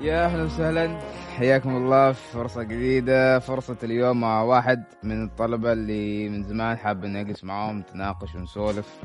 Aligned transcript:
يا 0.00 0.24
أهلا 0.24 0.42
وسهلا. 0.42 0.98
حياكم 1.36 1.76
الله. 1.76 2.12
في 2.12 2.32
فرصة 2.32 2.62
جديدة. 2.62 3.38
فرصة 3.38 3.76
اليوم 3.82 4.20
مع 4.20 4.42
واحد 4.42 4.84
من 5.02 5.24
الطلبة 5.24 5.72
اللي 5.72 6.28
من 6.28 6.42
زمان 6.42 6.76
حاب 6.76 7.04
اني 7.04 7.20
اجلس 7.20 7.44
معاهم 7.44 7.78
نتناقش 7.78 8.34
ونسولف. 8.34 8.96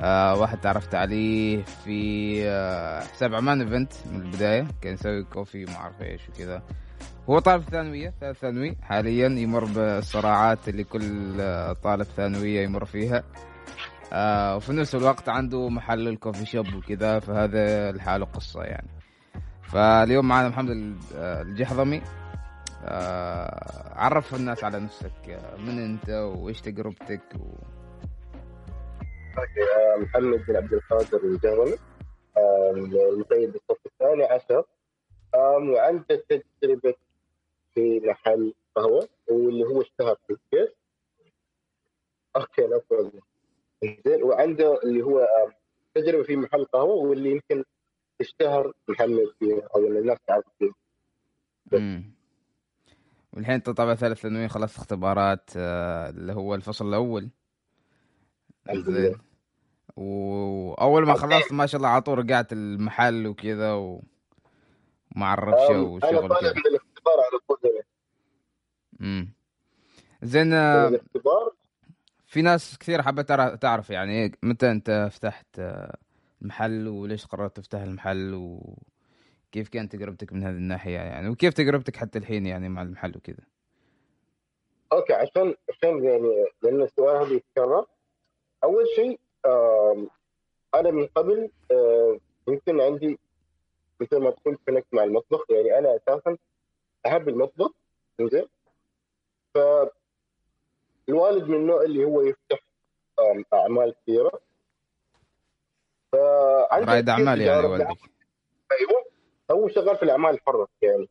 آه 0.00 0.40
واحد 0.40 0.60
تعرفت 0.60 0.94
عليه 0.94 1.62
في 1.62 2.40
آه 2.46 3.00
حساب 3.00 3.34
عمان 3.34 3.60
event 3.60 3.92
من 4.12 4.20
البداية. 4.22 4.66
كان 4.82 4.94
يسوي 4.94 5.24
coffee 5.24 5.64
وما 5.64 5.76
أعرف 5.76 6.02
إيش 6.02 6.28
وكذا. 6.28 6.62
هو 7.30 7.38
طالب 7.38 7.62
ثانوية 7.62 8.14
ثالث 8.20 8.38
ثانوي. 8.38 8.76
حاليا 8.82 9.28
يمر 9.28 9.64
بالصراعات 9.64 10.68
اللي 10.68 10.84
كل 10.84 11.40
آه، 11.40 11.72
طالب 11.72 12.02
ثانوية 12.16 12.60
يمر 12.62 12.84
فيها. 12.84 13.22
آه 14.12 14.56
وفي 14.56 14.72
نفس 14.72 14.94
الوقت 14.94 15.28
عنده 15.28 15.68
محل 15.68 16.08
ال 16.08 16.13
coffee 16.13 16.46
shop 16.46 16.74
وكذا 16.74 17.18
فهذا 17.18 17.92
لحاله 17.92 18.24
قصة 18.24 18.62
يعني. 18.62 18.88
فاليوم 19.72 20.28
معنا 20.28 20.48
محمد 20.48 20.70
الجحظمي 21.14 22.02
آه 22.84 23.94
عرف 23.94 24.34
الناس 24.34 24.64
على 24.64 24.80
نفسك 24.80 25.28
آه، 25.28 25.56
من 25.56 25.78
انت 25.78 26.08
وإيش 26.10 26.60
تجربتك 26.60 27.20
و... 27.34 27.44
آه، 29.38 29.96
محمد 29.96 30.46
بن 30.46 30.56
عبد 30.56 30.72
القادر 30.72 31.24
الجهرمي 31.24 31.76
المقيد 33.12 33.52
بالصف 33.52 33.86
الثاني 33.86 34.24
عشر. 34.24 34.64
وعنده 35.34 36.04
تجربة 36.62 36.94
في 37.74 38.00
محل 38.00 38.54
قهوة 38.76 39.08
واللي 39.30 39.64
هو 39.64 39.80
اشتهر 39.80 40.16
في 40.26 40.32
الكيس 40.32 40.74
أوكي 42.36 42.62
لا 42.62 42.80
زين 44.06 44.22
وعنده 44.22 44.80
اللي 44.82 45.02
هو 45.02 45.28
تجربة 45.94 46.22
في 46.22 46.36
محل 46.36 46.64
قهوة 46.64 46.94
واللي 46.94 47.30
يمكن 47.30 47.64
اشتهر 48.20 48.72
محمد 48.88 49.34
فيه 49.38 49.62
أو 49.76 49.86
الناس 49.86 50.18
تعرف 50.26 50.44
فيه. 50.58 50.70
والحين 53.32 53.54
انت 53.54 53.70
طبعا 53.70 53.94
ثالث 53.94 54.20
ثانوي 54.20 54.48
خلصت 54.48 54.76
اختبارات 54.76 55.50
آه 55.56 56.08
اللي 56.10 56.32
هو 56.32 56.54
الفصل 56.54 56.88
الأول. 56.88 57.28
زين. 58.72 59.18
وأول 59.96 61.06
ما 61.06 61.14
خلصت 61.14 61.52
ما 61.52 61.66
شاء 61.66 61.76
الله 61.78 61.88
على 61.88 62.02
طول 62.02 62.18
رجعت 62.18 62.52
المحل 62.52 63.26
وكذا 63.26 63.72
و... 63.72 64.02
ومع 65.16 65.34
الربشه 65.34 65.70
آم، 65.70 65.74
أنا 65.74 65.82
وشغل 65.82 66.28
طالع 66.28 66.50
من 66.52 66.66
الاختبار 66.66 67.14
على 67.30 67.38
طول. 67.48 67.82
امم 69.00 69.32
زين 70.22 70.52
آه، 70.52 70.88
الاختبار. 70.88 71.52
في 72.26 72.42
ناس 72.42 72.78
كثير 72.78 73.02
تعرف 73.22 73.54
تعرف 73.58 73.90
يعني 73.90 74.12
إيه 74.12 74.32
متى 74.42 74.70
أنت 74.70 75.08
فتحت 75.12 75.58
آه، 75.58 75.96
المحل 76.42 76.88
وليش 76.88 77.26
قررت 77.26 77.56
تفتح 77.56 77.80
المحل 77.80 78.34
وكيف 78.34 79.68
كانت 79.68 79.92
تجربتك 79.92 80.32
من 80.32 80.42
هذه 80.42 80.56
الناحية 80.56 80.98
يعني؟ 80.98 81.28
وكيف 81.28 81.54
تجربتك 81.54 81.96
حتى 81.96 82.18
الحين 82.18 82.46
يعني 82.46 82.68
مع 82.68 82.82
المحل 82.82 83.16
وكذا؟ 83.16 83.44
okay 84.92 85.12
عشان 85.12 85.54
عشان 85.68 86.04
يعني 86.04 86.46
لأن 86.62 86.82
السؤال 86.82 87.26
هذا 87.26 87.34
يتكرر. 87.34 87.86
أول 88.64 88.84
شيء 88.96 89.20
أنا 90.74 90.90
من 90.90 91.06
قبل 91.06 91.50
يمكن 92.48 92.80
عندي 92.80 93.18
مثل 94.00 94.16
ما 94.16 94.30
تقول 94.30 94.58
connect 94.66 94.94
مع 94.94 95.04
المطبخ. 95.04 95.44
يعني 95.50 95.78
أنا 95.78 95.96
أساسا 95.96 96.36
أحب 97.06 97.28
المطبخ. 97.28 97.70
زين؟ 98.20 98.46
فالوالد 99.54 101.48
من 101.48 101.54
النوع 101.56 101.82
اللي 101.82 102.04
هو 102.04 102.22
يفتح 102.22 102.58
أعمال 103.54 103.94
كثيرة. 104.02 104.40
فعندي 106.12 106.90
رائد 106.90 107.04
كثير 107.04 107.14
اعمال 107.14 107.40
يعني 107.40 107.66
والدك. 107.66 107.86
أيوه. 108.72 109.04
هو 109.50 109.68
شغال 109.68 109.96
في 109.96 110.02
الأعمال 110.02 110.34
الحرة 110.34 110.68
يعني. 110.82 111.08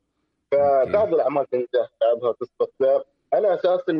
فبعض 0.51 1.13
الأعمال 1.13 1.49
تنجح 1.49 1.89
بعضها 2.01 2.33
تسقط. 2.33 2.71
أنا 3.33 3.53
أساسا 3.53 3.91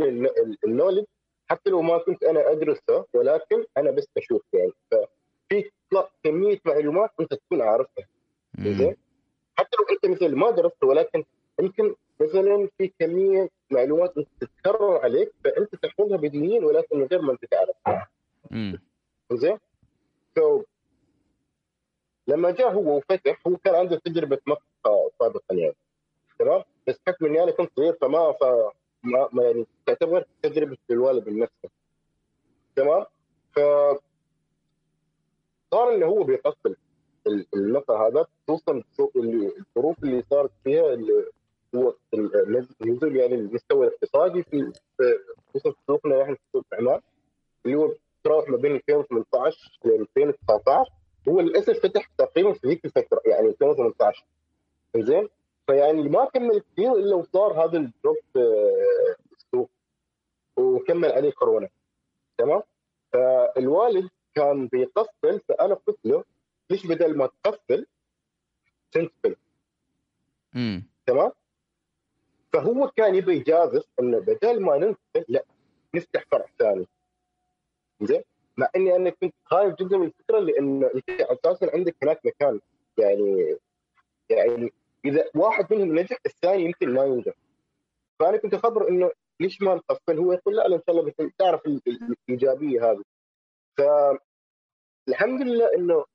النولج 0.65 1.05
حتى 1.49 1.69
لو 1.69 1.81
ما 1.81 1.97
كنت 1.97 2.23
أنا 2.23 2.51
ادرسها 2.51 3.05
ولكن 3.13 3.65
أنا 3.77 3.91
بس 3.91 4.07
أشوف 4.17 4.41
يعني. 4.53 4.73
ففي 4.91 5.71
كمية 6.23 6.59
معلومات 6.65 7.09
أنت 7.19 7.33
تكون 7.33 7.61
عارفها. 7.61 8.05
زين؟ 8.59 8.95
حتى 9.55 9.77
لو 9.79 9.95
أنت 9.95 10.05
مثل 10.05 10.35
ما 10.35 10.51
درست 10.51 10.83
ولكن 10.83 11.23
يمكن 11.59 11.95
مثلا 12.19 12.69
في 12.77 12.91
كمية 12.99 13.49
معلومات 13.71 14.17
أنت 14.17 14.27
تتكرر 14.39 14.97
عليك 14.97 15.31
فأنت 15.43 15.75
تحفظها 15.75 16.17
بديهيا 16.17 16.65
ولكن 16.65 16.99
من 16.99 17.05
غير 17.05 17.21
ما 17.21 17.31
أنت 17.31 17.45
تعرفها. 17.45 18.07
زين؟ 19.33 19.57
So, 20.39 20.63
لما 22.29 22.51
جاء 22.51 22.71
هو 22.73 22.97
وفتح 22.97 23.41
هو 23.47 23.57
كان 23.57 23.75
عنده 23.75 23.95
تجربة 24.05 24.39
مطبخ 24.47 24.63
سابقا 25.19 25.55
يعني 25.55 25.75
تمام؟ 26.39 26.63
بس 26.87 26.95
حكم 27.07 27.25
إني 27.25 27.43
أنا 27.43 27.51
كنت 27.51 27.71
صغير 27.75 27.93
فما 28.01 28.31
ف 28.31 28.43
ما 29.03 29.29
ما 29.33 29.43
يعني 29.43 29.65
تعتبر 29.85 30.25
تجربة 30.43 30.77
الوالد 30.91 31.29
من 31.29 31.39
نفسه 31.39 31.69
تمام؟ 32.75 33.05
ف 33.55 33.59
صار 35.71 35.95
إنه 35.95 36.05
هو 36.05 36.23
بيقفل 36.23 36.75
ال- 37.27 37.45
المقهى 37.55 38.07
هذا 38.07 38.25
خصوصا 38.47 38.83
الظروف 38.99 39.15
اللي 39.15 39.53
اللي 40.03 40.23
صارت 40.29 40.51
فيها 40.63 40.93
اللي 40.93 41.25
هو 41.75 41.93
نزول 42.81 43.15
يعني 43.15 43.35
المستوى 43.35 43.87
الاقتصادي 43.87 44.43
في 44.43 44.71
خصوصا 45.49 45.71
في 45.71 45.77
سوقنا 45.87 46.23
نحن 46.23 46.33
في 46.35 46.41
سوق 46.53 46.65
عمان 46.73 47.01
اللي 47.65 47.77
هو 47.77 47.93
تراوح 48.23 48.49
ما 48.49 48.57
بين 48.57 48.75
2018 48.75 49.79
ل 49.85 49.89
2019 49.91 50.91
هو 51.29 51.39
للاسف 51.39 51.79
فتح 51.79 52.09
تقريبا 52.17 52.53
في 52.53 52.67
ذيك 52.67 52.85
الفترة 52.85 53.21
يعني 53.25 53.47
2018 53.47 54.25
زين 54.97 55.29
فيعني 55.67 56.09
ما 56.09 56.25
كمل 56.25 56.59
كثير 56.59 56.93
إلا 56.93 57.15
وصار 57.15 57.65
هذا 57.65 57.77
الدروب 57.77 58.17
آه، 58.35 59.15
السوق 59.31 59.69
وكمل 60.57 61.11
عليه 61.11 61.31
كورونا. 61.31 61.69
تمام؟ 62.37 62.61
فالوالد 63.13 64.09
كان 64.35 64.67
بيقفل 64.67 65.39
فأنا 65.39 65.73
قلت 65.73 65.99
له 66.05 66.23
ليش 66.69 66.85
بدل 66.85 67.17
ما 67.17 67.29
تقفل 67.43 67.85
تنقفل. 68.91 69.35
تمام؟ 71.05 71.31
فهو 72.53 72.87
كان 72.87 73.15
يبي 73.15 73.35
يجازف 73.35 73.85
إنه 73.99 74.19
بدل 74.19 74.61
ما 74.61 74.77
ننقفل 74.77 75.25
لا 75.27 75.43
نفتح 75.95 76.25
فرع 76.31 76.45
ثاني. 76.59 76.87
زين 78.01 78.23
مع 78.59 78.69
إني 78.75 78.95
أنا 78.95 79.09
كنت 79.09 79.33
خايف 79.45 79.75
جدا 79.75 79.97
من 79.97 80.05
الفكرة 80.05 80.39
لأن 80.39 80.89
أساسا 81.09 81.71
عندك 81.73 81.95
هناك 82.03 82.19
مكان. 82.25 82.59
يعني 82.97 83.57
يعني 84.29 84.73
إذا 85.05 85.29
واحد 85.35 85.73
منهم 85.73 85.99
نجح 85.99 86.17
الثاني 86.25 86.63
يمكن 86.63 86.93
ما 86.93 87.03
ينجح. 87.05 87.33
فأنا 88.19 88.37
كنت 88.37 88.53
أخبر 88.53 88.89
إنه 88.89 89.11
ليش 89.39 89.61
ما 89.61 89.75
نقفل 89.75 90.19
هو 90.19 90.33
يقول 90.33 90.55
لا 90.55 90.67
لا 90.67 90.75
إن 90.75 90.81
شاء 90.87 90.99
الله 90.99 91.13
تعرف 91.37 91.65
ال- 91.65 91.81
ال- 91.87 92.15
الإيجابية 92.29 92.91
هذه. 92.91 93.03
فالحمد 93.77 95.41
لله 95.41 95.73
إنه 95.75 96.05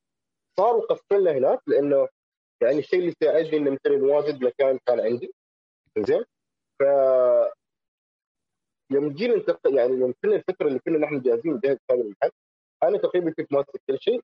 صار 0.57 0.77
وقفلنا 0.77 1.33
هناك 1.33 1.61
لأنه 1.67 2.09
يعني 2.63 2.79
الشيء 2.79 2.99
اللي 3.01 3.15
ساعدني 3.23 3.57
انه 3.57 3.71
مثلا 3.71 4.05
واجد 4.05 4.45
مكان 4.45 4.79
كان 4.87 5.01
عندي. 5.01 5.35
زين؟ 5.99 6.25
ف 6.79 6.83
يوم 8.95 9.13
جينا 9.13 9.45
يعني 9.67 9.93
يوم 9.93 10.15
كنا 10.23 10.37
الفترة 10.37 10.69
اللي 10.69 10.79
كنا 10.79 10.99
نحن 10.99 11.21
جاهزين 11.21 11.55
نجهز 11.55 11.79
هذا 11.91 12.01
المحل 12.01 12.31
أنا 12.83 12.99
تقريبا 12.99 13.31
كنت 13.31 13.53
ماسك 13.53 13.81
كل 13.89 13.99
شيء 14.01 14.21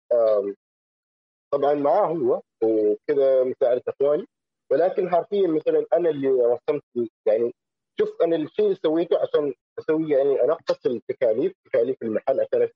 طبعا 1.53 1.75
معاه 1.75 2.07
هو 2.07 2.41
وكذا 2.63 3.45
مساعدة 3.45 3.83
إخواني 3.89 4.27
ولكن 4.71 5.11
حرفيا 5.11 5.49
مثلا 5.49 5.87
أنا 5.93 6.11
اللي 6.11 6.29
رسمت 6.29 7.11
يعني 7.27 7.55
شوف 8.01 8.23
أنا 8.23 8.37
الشيء 8.37 8.65
اللي 8.65 8.77
سويته 8.83 9.19
عشان 9.19 9.55
أسوي 9.79 10.11
يعني 10.11 10.43
انقص 10.45 10.87
التكاليف 10.87 11.53
تكاليف 11.65 11.97
المحل 12.03 12.41
عشان 12.41 12.69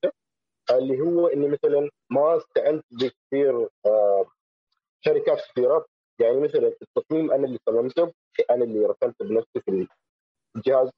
اللي 0.70 1.00
هو 1.00 1.26
إني 1.26 1.48
مثلا 1.48 1.90
ما 2.10 2.36
استعنت 2.36 2.84
بكثير 2.90 3.68
شركات 5.00 5.38
كثيره 5.50 5.86
يعني 6.20 6.40
مثلا 6.40 6.72
التصميم 6.82 7.32
أنا 7.32 7.44
اللي 7.46 7.58
صممته 7.68 8.12
أنا 8.50 8.64
اللي 8.64 8.86
رسمت 8.86 9.22
بنفسي 9.22 9.60
في 9.60 9.86
الجهاز. 10.56 10.90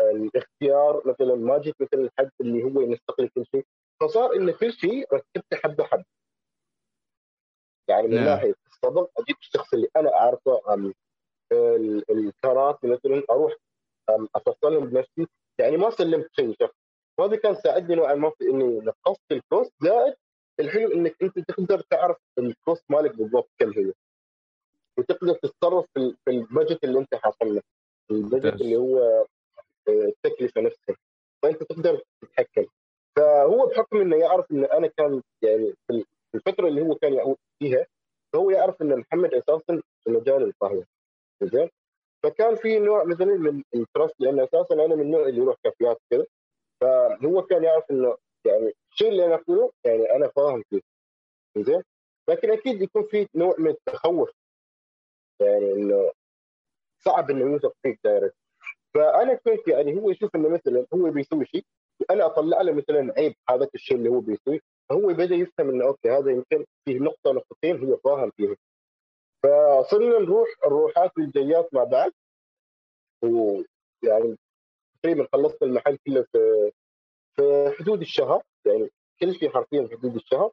الاختيار 0.00 1.02
مثلا 1.08 1.34
ما 1.34 1.58
جيت 1.58 1.74
مثلا 1.80 2.10
حد 2.18 2.30
اللي 2.40 2.62
هو 2.62 2.80
ينسق 2.80 3.20
لي 3.20 3.28
كل 3.28 3.44
شيء. 3.54 3.64
فصار 4.00 4.34
إن 4.36 4.50
كل 4.50 4.72
شيء 4.72 5.14
رتبته 5.14 5.56
حبه 5.56 5.84
حبه 5.84 6.04
يعني 7.88 8.06
من 8.08 8.14
نعم. 8.14 8.24
ناحية 8.24 8.54
الصدق 8.66 9.10
أجيب 9.20 9.36
الشخص 9.40 9.74
اللي 9.74 9.88
أنا 9.96 10.14
أعرفه 10.14 10.60
الكراسي 12.10 12.86
مثلا 12.86 13.22
أروح 13.30 13.52
أفصلهم 14.34 14.86
بنفسي. 14.86 15.26
يعني 15.60 15.76
ما 15.76 15.90
سلمت 15.90 16.28
شيء 16.32 16.54
شخص 16.60 16.74
وهذا 17.18 17.36
كان 17.36 17.54
ساعدني 17.54 17.94
نوعا 17.96 18.14
ما 18.14 18.30
في 18.30 18.44
إني 18.44 18.78
نقصت 18.80 19.32
ال 19.32 19.40
cost 19.40 19.72
زائد 19.82 20.14
الحلو 20.60 20.92
إنك 20.92 21.16
أنت 21.22 21.38
تقدر 21.38 21.80
تعرف 21.80 22.16
ال 22.38 22.47
cost 22.47 22.84
مالك 22.90 23.16
بالضبط 23.16 23.50
كم 23.58 23.70
هي 23.72 23.92
وتقدر 24.98 25.34
تتصرف 25.34 25.86
في 25.94 26.00
ال- 26.00 26.16
في 26.24 26.30
ال 26.30 26.38
budget 26.38 26.84
اللي 26.84 26.98
أنت 26.98 27.14
حاصله 27.14 27.48
ال 27.50 27.52
budget 27.52 27.64
ممتاز. 28.10 28.62
اللي 28.62 28.76
هو 28.76 28.98
آه، 28.98 29.26
التكلفة 29.88 30.60
نفسها. 30.60 30.96
فأنت 31.42 31.62
تقدر 31.62 32.02
تتحكم. 32.22 32.64
فهو 33.16 33.66
بحكم 33.66 34.00
إنه 34.00 34.16
يعرف 34.16 34.50
إن 34.52 34.64
أنا 34.64 34.86
كان 34.86 35.22
يعني 35.42 35.74
في 35.86 36.04
الفترة 36.34 36.68
اللي 36.68 36.82
هو 36.82 36.94
كان 36.94 37.14
يعود 37.14 37.36
فيها 37.58 37.86
فهو 38.32 38.50
يعرف 38.50 38.82
إن 38.82 38.98
محمد 38.98 39.34
أساسا 39.34 39.82
في 40.04 40.10
مجال 40.10 40.42
القهوة. 40.42 40.84
زين؟ 41.42 41.68
فكان 42.22 42.54
في 42.56 42.78
نوع 42.78 43.04
مثلا 43.04 43.26
من 43.34 43.62
ال 43.74 43.82
trust 43.82 44.20
لأن 44.20 44.40
أساسا 44.40 44.74
أنا 44.74 44.94
من 44.94 45.00
النوع 45.02 45.28
اللي 45.28 45.40
يروح 45.40 45.56
كافيات 45.64 45.98
كذا 46.10 46.26
فهو 46.80 47.42
كان 47.42 47.64
يعرف 47.64 47.84
إنه 47.90 48.16
يعني 48.46 48.72
الشيء 48.92 49.08
اللي 49.08 49.26
أنا 49.26 49.34
أقوله 49.34 49.70
يعني 49.84 50.16
أنا 50.16 50.28
فاهم 50.28 50.62
فيه. 50.70 50.80
زين؟ 51.58 51.82
لكن 52.30 52.50
أكيد 52.50 52.82
يكون 52.82 53.02
في 53.02 53.26
نوع 53.34 53.54
من 53.58 53.70
التخوف. 53.70 54.30
يعني 55.40 55.72
إنه 55.72 56.12
صعب 57.08 57.30
إنه 57.30 57.52
يوثق 57.52 57.72
فيك 57.82 58.00
direct 58.04 58.36
فأنا 58.94 59.34
كنت 59.34 59.68
يعني 59.68 60.00
هو 60.00 60.10
يشوف 60.10 60.36
إنه 60.36 60.48
مثلا 60.48 60.86
هو 60.94 61.10
بيسوي 61.10 61.46
شيء 61.46 61.64
وأنا 62.00 62.26
أطلع 62.26 62.62
له 62.62 62.72
مثلا 62.72 63.14
عيب 63.16 63.34
هذا 63.50 63.68
الشيء 63.74 63.96
اللي 63.96 64.08
هو 64.08 64.20
بيسويه 64.20 64.60
فهو 64.88 65.06
بدأ 65.06 65.34
يفهم 65.34 65.70
إنه 65.70 65.84
أوكي 65.86 66.10
هذا 66.10 66.30
يمكن 66.30 66.64
فيه 66.84 66.98
نقطة 66.98 67.32
نقطتين 67.32 67.84
هو 67.84 67.96
فاهم 67.96 68.30
فيها. 68.30 68.56
فصرنا 69.42 70.18
نروح 70.18 70.48
الروحات 70.66 71.12
والجيات 71.18 71.74
مع 71.74 71.84
بعض. 71.84 72.10
ويعني 73.22 74.38
تقريبا 75.02 75.28
خلصت 75.32 75.62
المحل 75.62 75.98
كله 76.06 76.26
في 76.32 76.70
في 77.36 77.72
حدود 77.78 78.00
الشهر. 78.00 78.42
يعني 78.66 78.90
كل 79.20 79.34
شيء 79.34 79.50
حرفيا 79.50 79.86
في 79.86 79.96
حدود 79.96 80.14
الشهر. 80.14 80.50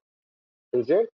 زين 0.76 1.08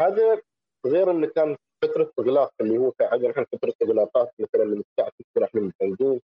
هذا 0.00 0.42
غير 0.86 1.10
إنه 1.10 1.26
كان 1.26 1.56
فتره 1.82 2.12
اغلاق 2.18 2.52
اللي 2.60 2.78
هو 2.78 2.92
عندنا 3.00 3.30
إحنا 3.30 3.44
فتره 3.52 3.74
اغلاقات 3.82 4.30
مثلا 4.38 4.64
من 4.64 4.82
الساعة 4.90 5.12
6 5.36 5.44
إحنا 5.44 5.60
متفنجين 5.60 6.20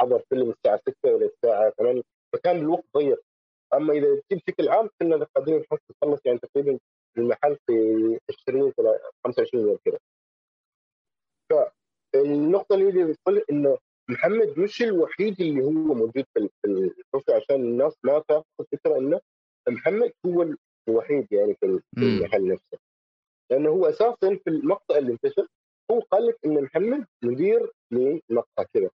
حضر 0.00 0.22
فيلم 0.28 0.50
الساعة 0.50 0.80
6 0.88 1.16
إلى 1.16 1.26
الساعة 1.26 1.70
8 1.70 2.02
فكان 2.32 2.56
الوقت 2.56 2.84
ضيق. 2.96 3.22
أما 3.74 3.92
إذا 3.92 4.20
بشكل 4.32 4.68
عام 4.68 4.88
كنا 5.00 5.26
قادرين 5.36 5.64
نخلص 6.02 6.20
يعني 6.24 6.38
تقريبا 6.38 6.78
المحل 7.18 7.56
في 7.66 7.72
20 8.48 8.72
25 9.24 9.64
يوم 9.68 9.78
كذا 9.84 9.98
فالنقطه 12.12 12.74
اللي 12.74 13.04
بتقول 13.04 13.44
إنه 13.50 13.78
محمد 14.10 14.58
مش 14.58 14.82
الوحيد 14.82 15.40
اللي 15.40 15.64
هو 15.64 15.70
موجود 15.70 16.24
في 16.34 16.48
القصة 16.64 17.36
عشان 17.36 17.56
الناس 17.56 17.96
ما 18.04 18.22
تاخذ 18.28 18.44
فكرة 18.72 18.98
إنه 18.98 19.20
محمد 19.68 20.12
هو 20.26 20.54
الوحيد 20.88 21.26
يعني 21.32 21.54
في 21.54 21.80
المحل 21.98 22.48
نفسه. 22.48 22.78
لأنه 23.50 23.70
هو 23.70 23.86
أساسا 23.86 24.38
في 24.44 24.50
المقطع 24.50 24.96
اللي 24.98 25.12
انتشر 25.12 25.46
هو 25.90 26.00
قال 26.00 26.26
لك 26.26 26.38
إن 26.46 26.62
محمد 26.62 27.06
مدير 27.24 27.72
لمقطع 27.90 28.62
كذا 28.74 28.90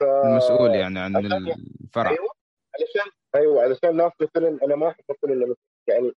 ف... 0.00 0.04
مسؤول 0.36 0.70
يعني 0.70 0.98
عن 0.98 1.16
الفرع. 1.16 2.10
أيوه 2.10 2.30
علشان 2.74 3.10
أيوه 3.34 3.62
علشان 3.62 3.90
الناس 3.90 4.12
مثلا 4.20 4.58
أنا 4.64 4.76
ما 4.76 4.88
أحب 4.88 5.04
أقول 5.10 5.32
إنه 5.32 5.56
يعني 5.88 6.12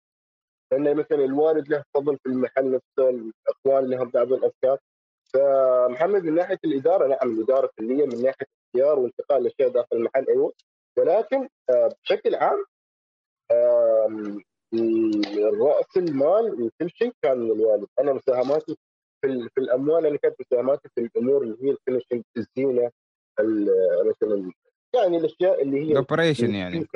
لأن 0.71 0.95
مثلا 0.95 1.25
الوالد 1.25 1.69
له 1.69 1.83
فضل 1.93 2.17
في 2.17 2.29
المحل 2.29 2.71
نفسه 2.71 3.09
الإخوان 3.09 3.89
لهم 3.89 4.09
بعض 4.09 4.33
الافكار 4.33 4.77
فمحمد 5.33 6.23
من 6.23 6.35
ناحية 6.35 6.59
الإدارة 6.65 7.07
نعم 7.07 7.31
الإدارة 7.31 7.69
كليه 7.79 8.05
من 8.05 8.21
ناحية 8.23 8.45
اختيار 8.67 8.99
وانتقال 8.99 9.41
الاشياء 9.41 9.69
داخل 9.69 9.87
المحل 9.93 10.25
أيوه. 10.29 10.53
ولكن 10.97 11.49
آه، 11.69 11.89
بشكل 12.03 12.35
عام 12.35 12.65
رأس 15.61 15.97
المال 15.97 16.61
وكل 16.61 16.89
شيء 16.89 17.13
كان 17.21 17.37
من 17.37 17.51
الوالد. 17.51 17.87
أنا 17.99 18.13
مساهماتي 18.13 18.77
في, 19.21 19.49
في 19.55 19.61
الأموال 19.61 20.05
أنا 20.05 20.17
كانت 20.17 20.35
مساهماتي 20.39 20.89
في 20.95 21.01
الأمور 21.01 21.43
اللي 21.43 21.57
هي 21.61 21.71
ال 21.71 21.77
finishing 21.77 22.23
الزينة 22.37 22.91
مثلا 24.05 24.51
يعني 24.95 25.17
الأشياء 25.17 25.61
اللي 25.61 25.77
هي 25.77 25.91
ال 25.91 25.98
operation 25.98 26.55
يعني. 26.55 26.87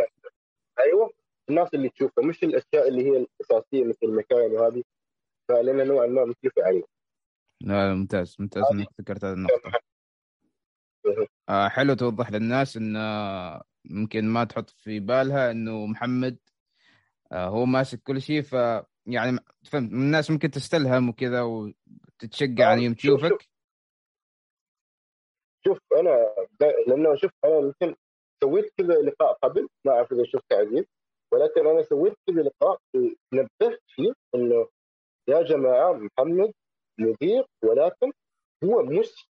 أيوه. 0.80 1.12
الناس 1.50 1.74
اللي 1.74 1.89
تشوفها 1.89 2.25
مش 2.25 2.44
الأشياء 2.44 2.88
اللي 2.88 3.06
هي 3.06 3.18
الأساسية 3.18 3.83
مثل 3.83 3.98
المكاين 4.04 4.51
وهذه. 4.51 4.83
فلنا 5.50 5.83
نوعا 5.83 6.07
ما 6.07 6.25
مختلفه 6.25 6.63
عليه 6.63 6.83
لا 7.62 7.94
ممتاز 7.94 8.36
ممتاز 8.39 8.63
إنك 8.71 8.88
ذكرت 9.01 9.25
هذه 9.25 9.33
النقطة. 9.33 9.71
آه 11.50 11.68
حلو 11.68 11.94
توضح 11.94 12.31
للناس 12.31 12.77
إن 12.77 12.98
ممكن 13.86 14.25
ما 14.25 14.44
تحط 14.44 14.69
في 14.69 15.00
بالها 15.00 15.51
إنه 15.51 15.86
محمد 15.86 16.38
آه 16.38 16.48
هو 17.33 17.65
ماسك 17.65 18.01
كل 18.03 18.21
شيء 18.21 18.41
ف 18.41 18.53
يعني 19.05 19.39
فهمت 19.71 19.91
الناس 19.91 20.31
ممكن 20.31 20.51
تستلهم 20.51 21.09
وكذا 21.09 21.41
وتتشجع 21.41 22.69
يعني 22.69 22.83
يوم 22.83 22.93
تشوفك 22.93 23.49
شوف 25.67 25.77
أنا 25.97 26.35
لأنه 26.87 27.15
شوف 27.15 27.31
أنا 27.45 27.57
يمكن 27.57 27.95
سويت 28.43 28.73
كذا 28.77 28.93
لقاء 28.93 29.33
قبل 29.33 29.67
ما 29.85 29.91
أعرف 29.93 30.11
إذا 30.11 30.23
شفت 30.23 30.53
عزيز 30.53 30.85
ولكن 31.33 31.67
أنا 31.67 31.81
سويت 31.81 32.13
كذا 32.29 32.41
لقاء 32.41 32.79
نبهت 33.33 33.81
فيه 33.87 34.13
إنه 34.35 34.67
يا 35.29 35.41
جماعة 35.41 35.93
محمد 35.93 36.53
مدير 36.99 37.45
ولكن 37.63 38.11
هو 38.63 38.83
مش 38.83 39.29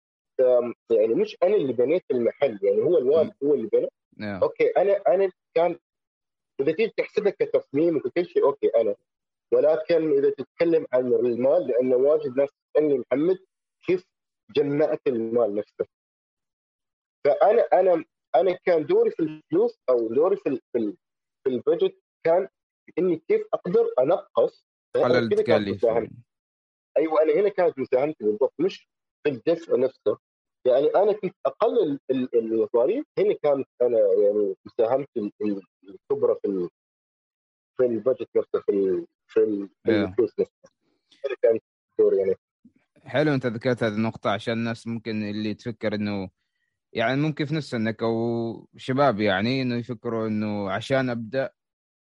يعني 0.91 1.15
مش 1.15 1.37
أنا 1.43 1.57
اللي 1.57 1.73
بنيت 1.73 2.03
المحل 2.11 2.59
يعني 2.63 2.83
هو 2.83 2.99
الوالد 2.99 3.33
هو 3.45 3.55
اللي 3.55 3.69
بنى. 3.73 3.87
yeah. 3.87 4.43
okay 4.43 4.71
أنا 4.77 5.03
أنا 5.09 5.31
كان 5.57 5.79
إذا 6.61 6.73
تيجي 6.73 6.93
تحسبها 6.97 7.31
كتصميم 7.31 7.97
وكل 7.97 8.27
شيء 8.27 8.45
okay 8.45 8.67
أنا. 8.77 8.95
ولكن 9.53 10.13
إذا 10.13 10.31
تتكلم 10.31 10.87
عن 10.93 11.07
المال 11.07 11.67
لأنه 11.67 11.97
واجد 11.97 12.37
ناس 12.37 12.49
تسألني 12.51 12.99
محمد 12.99 13.39
كيف 13.87 14.05
جمعت 14.51 15.01
المال 15.07 15.55
نفسه. 15.55 15.87
فأنا 17.25 17.63
أنا 17.73 18.05
أنا 18.35 18.59
كان 18.65 18.87
دوري 18.87 19.11
في 19.11 19.21
الفلوس 19.21 19.79
أو 19.91 20.09
دوري 20.09 20.37
في 20.37 20.61
في, 20.73 20.97
في 21.45 21.51
ال 21.51 21.58
budget 21.58 21.99
كان 22.25 22.49
إني 22.99 23.17
كيف 23.17 23.47
أقدر 23.55 23.89
أنقص؟ 23.99 24.67
قلل 24.95 25.33
التكاليف 25.33 25.85
أيوه 26.99 27.23
أنا 27.23 27.33
هنا 27.33 27.49
كانت 27.49 27.79
مساهمتي 27.79 28.25
بالضبط 28.25 28.55
مش 28.59 28.89
في 29.23 29.31
الدفع 29.31 29.77
نفسه. 29.77 30.19
يعني 30.67 30.87
أنا 30.87 31.13
كنت 31.13 31.35
اقلل 31.47 31.99
المصاريف 32.11 33.05
هنا 33.19 33.35
كانت 33.43 33.69
أنا 33.83 33.99
يعني 33.99 34.55
مساهمتي 34.67 35.33
الكبرى 35.85 36.37
في 36.43 36.69
في 37.77 37.87
البجت 37.87 38.29
نفسه 38.37 38.63
في 38.67 39.07
في 39.27 39.41
الفلوس 39.89 40.31
نفسها 40.41 40.71
كانت 41.43 41.63
دور 41.99 42.15
يعني. 42.15 42.35
حلو 43.05 43.35
أنت 43.35 43.47
ذكرت 43.47 43.83
هذه 43.83 43.93
النقطة 43.93 44.31
عشان 44.31 44.55
الناس 44.55 44.87
ممكن 44.87 45.23
اللي 45.23 45.55
تفكر 45.55 45.95
إنه 45.95 46.31
يعني 46.93 47.21
ممكن 47.21 47.45
في 47.45 47.55
نفس 47.55 47.71
سنك 47.71 48.03
أو 48.03 48.69
شباب 48.77 49.21
يعني 49.21 49.63
إنه 49.63 49.77
يفكروا 49.77 50.29
إنه 50.29 50.71
عشان 50.71 51.11
أبدأ 51.11 51.51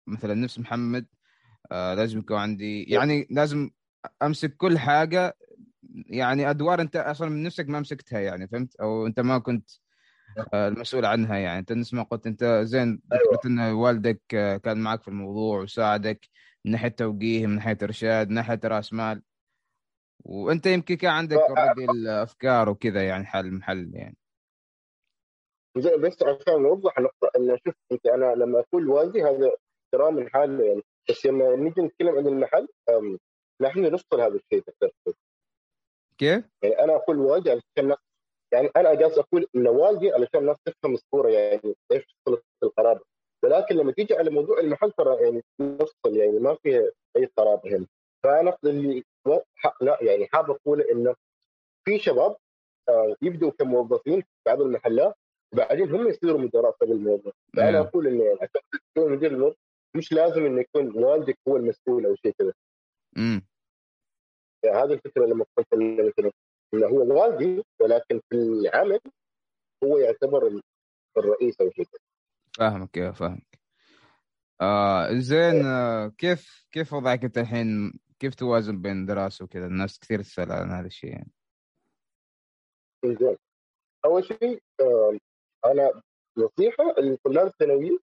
مثلا 0.07 0.35
نفس 0.35 0.59
محمد 0.59 1.07
آه 1.73 1.95
لازم 1.95 2.19
يكون 2.19 2.37
عندي 2.37 2.83
يعني 2.83 3.27
لازم 3.31 3.71
أمسك 4.23 4.57
كل 4.57 4.79
حاجة 4.79 5.37
يعني 5.95 6.51
أدوار 6.51 6.81
أنت 6.81 6.97
أصلا 6.97 7.29
من 7.29 7.43
نفسك 7.43 7.69
ما 7.69 7.81
مسكتها 7.81 8.21
يعني 8.21 8.49
فهمت؟ 8.49 8.77
أو 8.77 9.07
أنت 9.07 9.21
ما 9.21 9.39
كنت 9.39 9.71
آه، 10.55 10.69
المسؤول 10.69 11.05
عنها 11.05 11.39
يعني. 11.39 11.59
أنت 11.59 11.73
نفس 11.73 11.95
ما 11.95 12.03
قلت 12.03 12.27
أنت 12.27 12.45
زين 12.63 13.03
ذكرت 13.13 13.47
إن 13.47 13.61
والدك 13.61 14.21
آه، 14.35 14.57
كان 14.57 14.79
معك 14.79 15.03
في 15.03 15.09
الموضوع 15.09 15.61
وساعدك 15.61 16.29
من 16.65 16.73
ناحية 16.73 16.89
توجيه 16.89 17.47
من 17.47 17.55
ناحية 17.55 17.79
إرشاد 17.83 18.29
من 18.29 18.35
ناحية 18.35 18.61
رأس 18.65 18.93
مال. 18.93 19.23
وأنت 20.25 20.67
يمكن 20.67 20.95
كان 20.95 21.11
عندك 21.11 21.37
اوريدي 21.37 21.85
الافكار 21.93 22.69
وكذا 22.69 23.07
يعني 23.09 23.25
حل 23.25 23.47
المحل 23.47 23.91
يعني. 23.95 24.17
بس 25.77 26.23
عشان 26.23 26.63
نوضح 26.63 26.99
نقطة 26.99 27.31
إن 27.37 27.59
شوف 27.65 27.75
انت 27.93 28.07
أنا 28.07 28.35
لما 28.35 28.61
أقول 28.61 28.89
والدي 28.89 29.23
هذا 29.23 29.51
احترام 29.87 30.19
الحال 30.19 30.61
يعني. 30.61 30.83
بس 31.11 31.27
لما 31.27 31.57
نيجي 31.57 31.81
نتكلم 31.81 32.19
عن 32.19 32.27
المحل 32.27 32.69
نحن 33.63 33.81
نفصل 33.81 34.21
هذا 34.21 34.35
الشيء 34.35 34.65
كيف؟ 36.19 36.45
يعني 36.63 36.85
أنا 36.85 36.97
أقول 36.97 37.19
والدي 37.19 37.51
علشان 37.51 37.97
يعني 38.53 38.71
أنا 38.77 38.95
جالس 38.95 39.19
أقول 39.19 39.47
ان 39.57 39.69
والدي 39.69 40.13
علشان 40.13 40.41
الناس 40.41 40.57
تفهم 40.65 40.95
الصورة 40.95 41.29
يعني 41.29 41.75
إيش 41.93 42.17
صله 42.29 42.43
القرابة. 42.63 43.01
ولكن 43.45 43.77
لما 43.77 43.93
تيجي 43.93 44.15
على 44.15 44.31
موضوع 44.31 44.61
المحل 44.61 44.93
ترى 44.93 45.25
يعني 45.25 45.43
نفصل 45.61 46.17
يعني 46.17 46.39
ما 46.39 46.55
فيها 46.63 46.91
أي 47.17 47.25
قرابة 47.37 47.77
هنا. 47.77 47.87
فأنا 48.25 48.57
اللي 48.65 49.05
لا 49.81 49.99
يعني 50.01 50.29
حاب 50.33 50.51
أقول 50.51 50.81
إنه 50.81 51.15
في 51.85 51.99
شباب 51.99 52.37
آه، 52.89 53.17
يبدوا 53.23 53.51
كموظفين 53.51 54.21
في 54.21 54.29
بعض 54.47 54.61
المحلات 54.61 55.15
وبعدين 55.53 55.95
هم 55.95 56.09
يصيروا 56.09 56.41
مدراء 56.41 56.71
قبل 56.71 56.93
الموظف 56.93 57.33
فأنا 57.57 57.81
أقول 57.81 58.07
إنه 58.07 58.25
يعني 58.25 58.39
عشان 58.43 58.81
تكون 58.95 59.13
مدير 59.13 59.55
مش 59.97 60.13
لازم 60.13 60.47
إنه 60.47 60.61
يكون 60.61 61.05
والدك 61.05 61.39
هو 61.49 61.57
المسؤول 61.57 62.07
أو 62.07 62.15
شيء 62.15 62.33
كذا. 62.39 62.53
امم 63.17 63.47
هذه 64.65 64.93
الفكرة 64.93 65.27
لما 65.27 65.45
قلت 65.57 65.67
مثلا 65.75 66.33
إنه 66.75 66.87
هو 66.87 67.23
والدي 67.23 67.63
ولكن 67.81 68.21
في 68.31 68.37
العمل 68.37 69.01
هو 69.85 69.99
يعتبر 69.99 70.61
الرئيس 71.17 71.61
أو 71.61 71.71
شيء 71.71 71.87
فاهمك 72.59 72.97
يا 72.97 73.13
فاهمك. 73.13 73.61
آه 74.61 75.13
زين 75.13 75.67
آه 75.67 76.09
كيف 76.19 76.67
كيف 76.73 76.93
وضعك 76.93 77.25
أنت 77.25 77.39
الحين؟ 77.39 77.93
كيف 78.19 78.35
توازن 78.35 78.83
بين 78.83 79.07
دراسه 79.07 79.45
وكذا؟ 79.45 79.67
الناس 79.67 79.99
كثير 79.99 80.23
تسأل 80.23 80.53
عن 80.53 80.71
هذا 80.71 80.87
الشيء 80.87 81.11
يعني. 81.11 81.31
زين. 83.05 83.37
أول 84.05 84.25
شيء 84.25 84.63
آه 84.81 85.19
أنا 85.65 86.03
نصيحة 86.39 86.95
للطلاب 86.99 87.47
الثانويين 87.47 87.99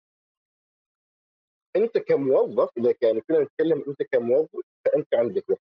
أنت 1.75 1.97
كموظف 1.97 2.69
إذا 2.77 2.91
كان 2.91 3.21
فينا 3.21 3.39
نتكلم 3.39 3.83
أنت 3.87 4.03
كموظف 4.11 4.61
فأنت 4.85 5.15
عندك 5.15 5.49
وقت. 5.49 5.68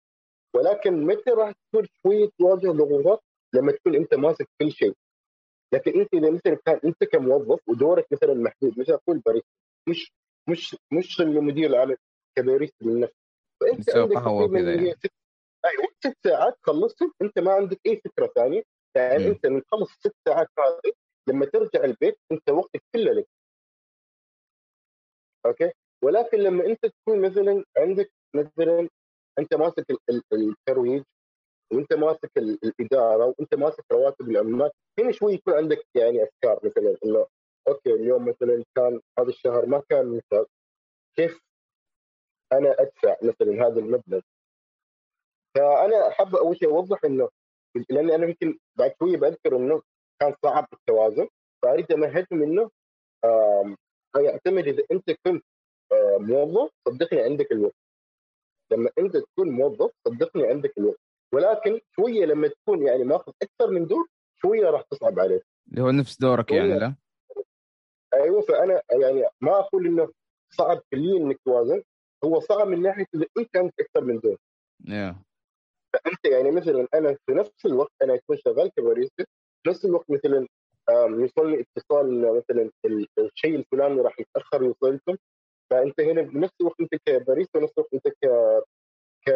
ولكن 0.55 1.05
متى 1.05 1.29
راح 1.29 1.51
تكون 1.51 1.87
شوية 2.03 2.29
تواجه 2.39 2.71
ضغوطات 2.71 3.19
لما 3.53 3.71
تكون 3.71 3.95
أنت 3.95 4.13
ماسك 4.13 4.49
كل 4.61 4.71
شيء؟ 4.71 4.93
لكن 5.73 5.99
أنت 5.99 6.13
إذا 6.13 6.29
مثلا 6.31 6.57
كان 6.65 6.79
أنت 6.85 7.03
كموظف 7.03 7.69
ودورك 7.69 8.05
مثلا 8.11 8.33
محدود 8.33 8.79
مثلا 8.79 8.95
أقول 8.95 9.19
باريستا 9.19 9.49
مش 9.89 10.13
مش 10.49 10.75
مش 10.93 11.21
المدير 11.21 11.69
العام 11.69 11.95
كباريستا 12.37 12.85
من 12.85 12.99
نفسه 12.99 13.15
فأنت 13.61 13.89
عندك 13.89 14.53
يعني. 14.53 14.93
ست 14.93 15.11
أيوه 15.65 15.87
ست 15.99 16.17
ساعات 16.23 16.57
خلصت 16.63 16.97
أنت 17.21 17.39
ما 17.39 17.51
عندك 17.51 17.79
أي 17.85 18.01
فكرة 18.05 18.27
ثانية. 18.35 18.63
يعني 18.95 19.25
م. 19.25 19.27
أنت 19.27 19.45
من 19.45 19.61
خلص 19.71 19.91
ست 19.91 20.15
ساعات 20.27 20.47
هذه 20.59 20.93
لما 21.29 21.45
ترجع 21.45 21.83
البيت 21.83 22.19
أنت 22.31 22.49
وقتك 22.49 22.83
كله 22.95 23.13
لك. 23.13 23.27
okay؟ 25.45 25.71
ولكن 26.03 26.37
لما 26.37 26.65
أنت 26.65 26.85
تكون 26.85 27.21
مثلا 27.21 27.63
عندك 27.77 28.11
مثلا 28.35 28.89
أنت 29.39 29.53
ماسك 29.53 29.85
الترويج 30.33 31.03
وأنت 31.73 31.93
ماسك 31.93 32.31
الإدارة 32.37 33.25
وأنت 33.25 33.55
ماسك 33.55 33.83
رواتب 33.91 34.29
العمال. 34.29 34.71
هنا 34.99 35.11
شوي 35.11 35.33
يكون 35.33 35.53
عندك 35.53 35.85
يعني 35.95 36.23
أفكار 36.23 36.59
مثلا 36.63 36.97
إنه 37.05 37.27
أوكي 37.67 37.93
اليوم 37.93 38.25
مثلا 38.29 38.63
كان 38.75 39.01
هذا 39.19 39.29
الشهر 39.29 39.65
ما 39.65 39.83
كان 39.89 40.05
ممتاز 40.05 40.45
كيف 41.17 41.41
أنا 42.53 42.75
أدفع 42.79 43.15
مثلا 43.21 43.67
هذا 43.67 43.79
المبلغ؟ 43.79 44.21
فأنا 45.55 46.09
حاب 46.09 46.35
أول 46.35 46.57
شيء 46.57 46.69
أوضح 46.69 47.05
إنه 47.05 47.29
لأن 47.89 48.11
أنا 48.11 48.25
يمكن 48.25 48.57
بعد 48.77 48.93
شوية 48.99 49.17
بذكر 49.17 49.55
إنه 49.55 49.81
كان 50.21 50.35
صعب 50.43 50.67
التوازن. 50.73 51.27
فأريد 51.63 51.91
امهدهم 51.91 52.43
إنه 52.43 52.69
يعتمد 54.17 54.67
إذا 54.67 54.83
أنت 54.91 55.11
كنت 55.11 55.43
موظف 56.19 56.71
صدقني 56.87 57.21
عندك 57.21 57.51
الوقت. 57.51 57.75
لما 58.71 58.89
انت 58.99 59.17
تكون 59.17 59.49
موظف 59.49 59.91
صدقني 60.07 60.47
عندك 60.47 60.77
الوقت. 60.77 60.99
ولكن 61.33 61.79
شوية 61.95 62.25
لما 62.25 62.47
تكون 62.47 62.87
يعني 62.87 63.03
ماخذ 63.03 63.31
أكثر 63.41 63.71
من 63.71 63.87
دور 63.87 64.07
شوية 64.41 64.69
راح 64.69 64.81
تصعب 64.81 65.19
عليك. 65.19 65.43
اللي 65.71 65.81
هو 65.81 65.91
نفس 65.91 66.19
دورك 66.19 66.51
يعني 66.51 66.79
لا؟ 66.79 66.95
أيوه 68.13 68.41
فأنا 68.41 68.81
يعني 68.91 69.25
ما 69.41 69.59
أقول 69.59 69.85
إنه 69.85 70.11
صعب 70.57 70.81
كليا 70.93 71.17
إنك 71.17 71.39
توازن. 71.45 71.83
هو 72.23 72.39
صعب 72.39 72.67
من 72.67 72.81
ناحية 72.81 73.05
اذا 73.15 73.25
انت 73.37 73.57
عندك 73.57 73.73
أكثر 73.79 74.03
من 74.03 74.19
دور. 74.19 74.37
yeah. 74.83 75.15
فأنت 75.93 76.25
يعني 76.25 76.51
مثلا 76.51 76.87
أنا 76.93 77.17
في 77.25 77.33
نفس 77.33 77.65
الوقت 77.65 77.91
أنا 78.03 78.15
اكون 78.15 78.37
شغال 78.37 78.71
كباريستا 78.77 79.25
في 79.63 79.69
نفس 79.69 79.85
الوقت 79.85 80.05
مثلا 80.09 80.47
يوصلني 80.89 81.65
اتصال 81.77 82.37
مثلا 82.37 82.71
الشيء 83.19 83.55
الفلاني 83.55 84.01
راح 84.01 84.19
يتأخر 84.19 84.63
يوصلكم. 84.63 85.15
فأنت 85.69 85.99
هنا 86.01 86.21
بنفس 86.21 86.53
الوقت 86.61 86.79
أنت 86.81 86.95
كباريستا 87.05 87.59
ونفس 87.59 87.73
الوقت 87.77 87.93
أنت 87.93 88.07
ك 88.07 88.25
ك 89.27 89.31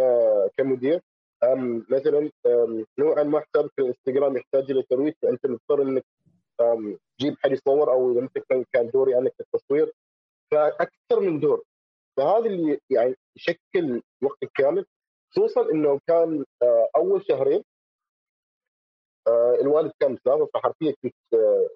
كمدير 0.57 1.01
أم 1.43 1.85
مثلا 1.89 2.31
أم 2.45 2.85
نوعا 2.99 3.23
ما 3.23 3.39
حسابك 3.39 3.71
الانستغرام 3.79 4.37
يحتاج 4.37 4.71
إلى 4.71 4.83
ترويج 4.83 5.13
فأنت 5.21 5.45
مضطر 5.45 5.81
إنك 5.81 6.03
تجيب 7.19 7.35
حد 7.39 7.51
يصور 7.51 7.91
أو 7.91 8.11
إذا 8.11 8.19
أنت 8.21 8.37
كان 8.73 8.89
دوري 8.93 9.17
أنا 9.17 9.31
التصوير 9.39 9.91
فأكثر 10.51 11.19
من 11.19 11.39
دور. 11.39 11.63
فهذا 12.17 12.45
اللي 12.45 12.79
يعني 12.89 13.15
يشكل 13.37 14.01
وقت 14.23 14.37
كامل 14.55 14.85
خصوصا 15.31 15.71
إنه 15.71 15.99
كان 16.07 16.45
أول 16.95 17.25
شهرين 17.27 17.63
الوالد 19.61 19.91
كان 19.99 20.11
مسافر 20.11 20.47
فحرفيا 20.53 20.93
كنت 21.03 21.13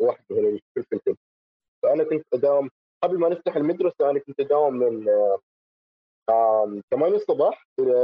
وحدي 0.01 0.25
هنا 0.39 0.59
في 0.73 0.79
الفلفل 0.79 1.15
فأنا 1.83 2.03
كنت 2.03 2.25
أداوم 2.33 2.69
قبل 3.03 3.19
ما 3.19 3.29
نفتح 3.29 3.55
المدرسة 3.55 4.09
أنا 4.09 4.19
كنت 4.19 4.39
اداوم 4.39 4.73
من 4.73 5.05
8 6.91 7.15
الصباح 7.15 7.67
إلى 7.79 7.95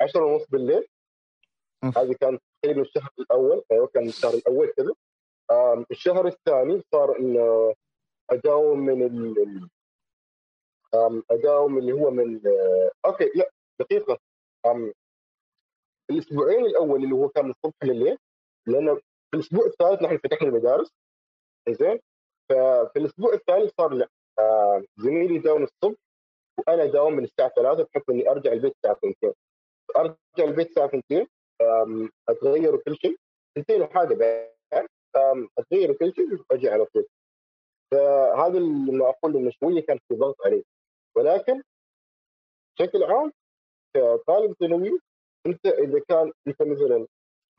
10 0.00 0.24
ونص 0.24 0.46
بالليل. 0.46 0.86
هذه 1.84 2.12
كانت 2.20 2.42
تقريبا 2.62 2.82
الشهر 2.82 3.10
الأول. 3.18 3.62
أيوه 3.72 3.86
كان 3.86 4.08
الشهر 4.08 4.34
الأول 4.34 4.72
كذا. 4.76 4.94
الشهر 5.90 6.26
الثاني 6.26 6.82
صار 6.92 7.18
إنه 7.18 7.74
أداوم 8.30 8.78
من 8.78 9.02
ال... 9.02 9.68
أداوم 11.30 11.78
اللي 11.78 11.92
هو 11.92 12.10
من 12.10 12.40
أوكي 13.06 13.30
لا 13.34 13.50
دقيقة. 13.80 14.18
الأسبوعين 16.10 16.66
الأول 16.66 17.04
اللي 17.04 17.14
هو 17.14 17.28
كان 17.28 17.44
من 17.44 17.50
الصبح 17.50 17.76
لليل 17.84 18.18
لأنه 18.66 18.94
في 18.94 19.34
الأسبوع 19.34 19.66
الثالث 19.66 20.02
نحن 20.02 20.18
فتحنا 20.18 20.48
المدارس. 20.48 20.92
زين؟ 21.68 22.00
ففي 22.48 22.96
الأسبوع 22.96 23.32
الثالث 23.32 23.72
صار 23.80 23.92
لا 23.94 24.08
زميلي 24.96 25.34
يداوم 25.34 25.62
الصبح 25.62 25.98
وأنا 26.58 26.84
اداوم 26.84 27.12
من 27.12 27.24
الساعة 27.24 27.52
3 27.56 27.82
بحكم 27.82 28.12
إني 28.12 28.30
أرجع 28.30 28.52
البيت 28.52 28.74
الساعة 28.76 28.92
2 28.92 29.34
أرجع 29.96 30.16
البيت 30.50 30.68
الساعة 30.68 30.90
2 30.94 31.26
أتغير 32.28 32.76
كل 32.76 32.96
شيء. 32.96 33.16
2 33.58 33.82
وحاجة 33.82 34.14
بعد 34.14 34.86
أتغير 35.58 35.92
كل 35.92 36.14
شيء 36.14 36.44
وأجي 36.50 36.70
على 36.70 36.84
طول. 36.84 37.06
فهذا 37.92 38.58
اللي 38.58 39.08
أقول 39.08 39.36
إنه 39.36 39.50
شوية 39.50 39.80
كان 39.82 39.98
في 40.08 40.14
ضغط 40.14 40.36
علي. 40.46 40.64
ولكن 41.16 41.62
بشكل 42.78 43.02
عام 43.04 43.32
كطالب 43.96 44.52
ثانوي 44.60 45.00
أنت 45.46 45.66
إذا 45.66 46.00
كان 46.08 46.32
أنت 46.46 46.62
مثلا 46.62 47.06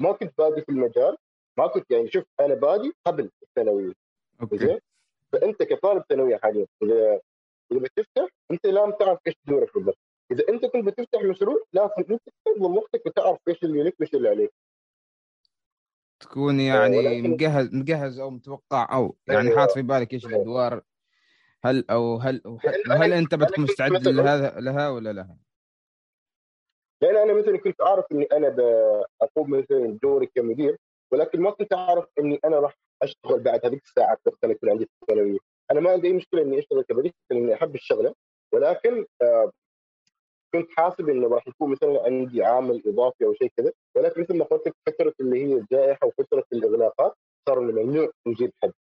ما 0.02 0.12
كنت 0.12 0.38
بادي 0.38 0.62
في 0.62 0.70
المجال 0.70 1.18
ما 1.60 1.68
كنت 1.68 1.92
يعني 1.92 2.12
شوف 2.12 2.24
أنا 2.40 2.54
بادي 2.54 2.94
قبل 3.08 3.30
الثانوية. 3.44 3.94
أوكي. 4.42 4.80
فأنت 5.34 5.64
كطالب 5.64 6.04
ثانوية 6.10 6.38
حاليا 6.38 6.66
إذا 6.84 7.20
اذا 7.72 7.80
بتفتح 7.80 8.28
أنت 8.52 8.66
لازم 8.66 8.92
تعرف 8.92 9.20
إيش 9.28 9.36
دورك 9.46 9.74
بالضبط. 9.76 9.98
إذا 10.32 10.44
أنت 10.50 10.66
كنت 10.66 10.86
بتفتح 10.86 11.22
مشروع 11.22 11.64
لازم 11.74 11.92
انت 11.98 12.22
تنظم 12.46 12.78
وقتك 12.78 13.06
وتعرف 13.06 13.40
إيش 13.48 13.64
اللي 13.64 13.84
لك 13.84 13.96
وإيش 14.00 14.14
اللي 14.16 14.30
عليك. 14.30 14.54
تكون 16.20 16.60
يعني 16.60 16.98
ولكن... 16.98 17.30
مجهز 17.30 17.74
مجهز 17.74 18.20
أو 18.20 18.30
متوقع 18.30 18.96
أو 18.96 19.16
يعني 19.28 19.50
أيوة. 19.50 19.60
حاط 19.60 19.72
في 19.72 19.82
بالك 19.82 20.14
إيش 20.14 20.26
الأدوار 20.26 20.82
هل 21.66 21.86
أو 21.90 22.18
هل 22.18 22.42
وهل 22.90 23.14
أنت 23.14 23.36
بتكون 23.36 23.64
مستعد 23.64 24.08
لهذا 24.08 24.60
لها 24.60 24.90
ولا 24.90 25.14
لها؟ 25.14 25.38
لأن 27.02 27.16
أنا 27.16 27.34
مثلا 27.34 27.58
كنت 27.58 27.82
أعرف 27.82 28.06
إني 28.12 28.26
أنا 28.26 28.56
أقوم 29.22 29.52
مثلا 29.52 30.00
دوري 30.04 30.26
كمدير 30.36 30.78
ولكن 31.12 31.42
ما 31.42 31.52
كنت 31.52 31.74
أعرف 31.74 32.06
إني 32.20 32.40
أنا 32.46 32.60
راح 32.60 32.78
أشتغل 33.04 33.40
بعد 33.40 33.66
هذيك 33.66 33.84
الساعات 33.84 34.20
وقت 34.26 34.44
يكون 34.44 34.70
عندي 34.70 34.90
الثانوية. 35.02 35.38
أنا 35.72 35.80
ما 35.80 35.92
عندي 35.92 36.08
أي 36.08 36.14
مشكلة 36.14 36.42
إني 36.42 36.60
أشتغل 36.60 36.82
كمدير 36.82 37.12
لأني 37.32 37.54
أحب 37.54 37.76
الشغلة 37.76 38.16
ولكن 38.54 39.06
آه 39.22 39.52
كنت 40.54 40.70
حاسب 40.78 41.10
إنه 41.10 41.28
راح 41.28 41.48
يكون 41.48 41.72
مثلا 41.72 42.06
عندي 42.06 42.44
عامل 42.44 42.84
إضافي 42.86 43.26
أو 43.26 43.34
شيء 43.34 43.52
كذا 43.58 43.72
ولكن 43.96 44.22
مثل 44.22 44.38
ما 44.38 44.46
قلت 44.46 44.68
لك 44.68 44.76
فترة 44.88 45.14
اللي 45.22 45.46
هي 45.46 45.54
الجائحة 45.54 46.08
وفترة 46.08 46.44
الإغلاقات 46.54 47.14
صار 47.50 47.60
ممنوع 47.60 48.12
نجيب 48.28 48.52
حد. 48.64 48.74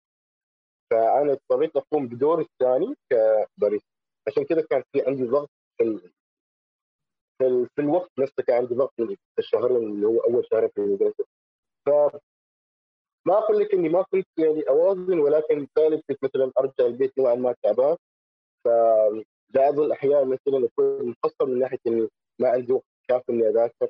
فأنا 0.90 1.32
اضطريت 1.32 1.76
أقوم 1.76 2.08
بدوري 2.08 2.42
الثاني 2.44 2.94
كباريس 3.10 3.82
عشان 4.28 4.44
كذا 4.44 4.62
كان 4.70 4.82
في 4.92 5.02
عندي 5.06 5.24
ضغط 5.24 5.50
في 5.78 6.00
في, 7.38 7.68
الوقت 7.78 8.10
نفسه 8.18 8.42
كان 8.46 8.56
عندي 8.56 8.74
ضغط 8.74 8.94
في 8.96 9.16
الشهرين 9.38 9.76
اللي 9.76 10.06
هو 10.06 10.20
أول 10.20 10.46
شهرين 10.50 10.68
في 10.68 10.80
المدرسة. 10.80 11.24
ف 11.86 11.90
ما 13.26 13.38
أقول 13.38 13.58
لك 13.58 13.74
إني 13.74 13.88
ما 13.88 14.02
كنت 14.02 14.28
يعني 14.38 14.62
أوازن 14.68 15.18
ولكن 15.18 15.66
كنت 15.76 16.24
مثلا 16.24 16.52
أرجع 16.58 16.86
البيت 16.86 17.18
نوعا 17.18 17.34
ما 17.34 17.54
تعبان. 17.62 17.96
ف 18.64 18.68
بعض 19.54 19.80
الأحيان 19.80 20.28
مثلا 20.28 20.66
أكون 20.66 21.08
مقصر 21.08 21.46
من 21.46 21.58
ناحية 21.58 21.78
إني 21.86 22.08
ما 22.38 22.48
عندي 22.48 22.72
وقت 22.72 22.84
كافي 23.08 23.32
إني 23.32 23.48
أذاكر. 23.48 23.88